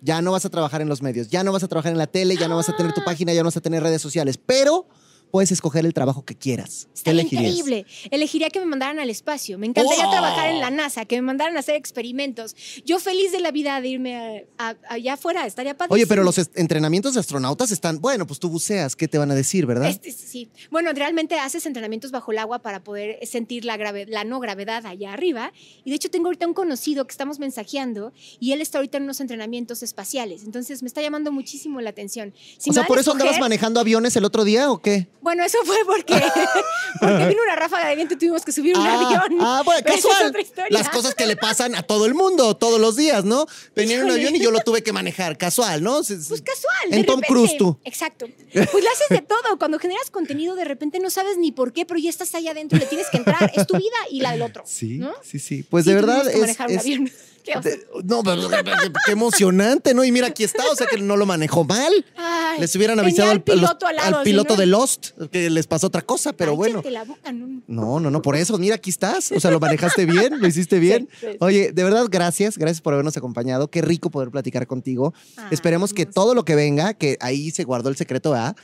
[0.02, 2.08] ya no vas a trabajar en los medios, ya no vas a trabajar en la
[2.08, 3.06] tele, ya no vas a tener tu Ah.
[3.06, 4.88] página, ya no vas a tener redes sociales, pero
[5.34, 6.86] puedes escoger el trabajo que quieras.
[6.86, 7.56] ¿Qué Estaría elegirías?
[7.58, 7.86] increíble.
[8.12, 9.58] Elegiría que me mandaran al espacio.
[9.58, 10.12] Me encantaría ¡Oh!
[10.12, 12.56] trabajar en la NASA, que me mandaran a hacer experimentos.
[12.86, 15.96] Yo feliz de la vida de irme a- a- allá afuera, estaría padrísimo.
[15.96, 19.34] Oye, pero los entrenamientos de astronautas están, bueno, pues tú buceas, ¿qué te van a
[19.36, 19.90] decir, verdad?
[19.90, 20.50] Este, sí.
[20.70, 24.86] Bueno, realmente haces entrenamientos bajo el agua para poder sentir la, grave- la no gravedad
[24.86, 25.52] allá arriba.
[25.84, 29.06] Y de hecho tengo ahorita un conocido que estamos mensajeando y él está ahorita en
[29.06, 30.44] unos entrenamientos espaciales.
[30.44, 32.36] Entonces me está llamando muchísimo la atención.
[32.60, 35.08] Si o sea, ¿por eso andabas manejando aviones el otro día o qué?
[35.24, 36.14] Bueno, eso fue porque,
[37.00, 39.38] porque vino una ráfaga de viento y tuvimos que subir un Ah, avión.
[39.42, 40.30] ah, bueno, Pero esa es casual.
[40.30, 40.68] otra historia.
[40.70, 43.46] Las cosas que le pasan a todo el mundo todos los días, ¿no?
[43.76, 46.02] Venía en un avión y yo lo tuve que manejar, casual, ¿no?
[46.04, 46.10] Pues
[46.42, 46.90] casual.
[46.92, 47.22] de En Tom.
[47.26, 47.80] Cruise tú.
[47.86, 48.28] Exacto.
[48.52, 49.58] Pues le haces de todo.
[49.58, 52.78] Cuando generas contenido, de repente no sabes ni por qué, pero ya estás ahí adentro
[52.78, 53.50] y le tienes que entrar.
[53.56, 54.64] Es tu vida y la del otro.
[54.68, 55.14] Sí, ¿no?
[55.24, 55.64] sí, sí.
[55.64, 57.12] Pues Sí, de verdad es, manejar un es- avión.
[57.44, 58.42] Qué de- no, pero
[59.06, 60.04] qué emocionante, ¿no?
[60.06, 61.92] Y mira, aquí está, o sea que no lo manejó mal.
[62.16, 65.50] Ay, Les hubieran avisado al piloto al lado, al piloto si no- de Lost que
[65.50, 66.82] les pasó otra cosa, pero bueno.
[66.90, 67.62] La boca, no.
[67.68, 69.32] No, no, no, por eso, mira, aquí estás.
[69.32, 71.10] O sea, lo manejaste bien, lo hiciste bien.
[71.20, 71.38] Sí, sí.
[71.40, 73.70] Oye, de verdad, gracias, gracias por habernos acompañado.
[73.70, 75.14] Qué rico poder platicar contigo.
[75.38, 78.56] Ay, Esperemos que todo lo que venga, que ahí se guardó el secreto, ¿verdad?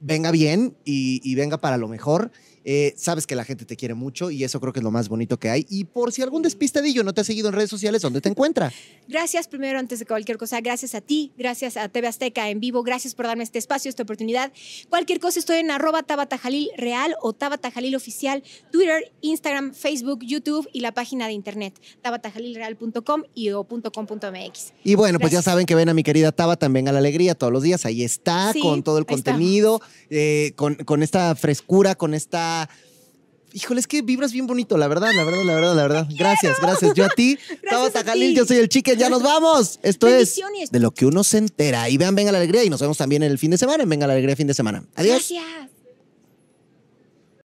[0.00, 2.30] Venga bien y, y venga para lo mejor.
[2.64, 5.08] Eh, sabes que la gente te quiere mucho y eso creo que es lo más
[5.08, 5.66] bonito que hay.
[5.68, 8.72] Y por si algún despistadillo no te ha seguido en redes sociales, ¿dónde te encuentra?
[9.08, 12.82] Gracias primero, antes de cualquier cosa, gracias a ti, gracias a TV Azteca en vivo,
[12.82, 14.52] gracias por darme este espacio, esta oportunidad.
[14.88, 18.42] Cualquier cosa estoy en arroba Tabata Jalil Real o Tabata Jalil Oficial,
[18.72, 24.72] Twitter, Instagram, Facebook, YouTube y la página de internet, tabatajalilreal.com y o .com.mx.
[24.84, 27.34] Y bueno, pues ya saben que ven a mi querida Taba también a la alegría
[27.34, 27.84] todos los días.
[27.84, 32.53] Ahí está, Sí, con todo el contenido, eh, con, con esta frescura, con esta.
[33.52, 36.08] Híjole, es que vibras bien bonito, la verdad, la verdad, la verdad, la verdad.
[36.10, 36.92] Gracias, gracias.
[36.94, 37.38] Yo a ti,
[37.70, 39.78] Tabata a Jalil, yo soy el chicken, ya nos vamos.
[39.84, 40.40] Esto es
[40.72, 41.88] de lo que uno se entera.
[41.88, 44.08] Y vean, venga la alegría y nos vemos también el fin de semana en Venga
[44.08, 44.84] la alegría fin de semana.
[44.96, 45.30] Adiós.
[45.30, 45.73] Gracias.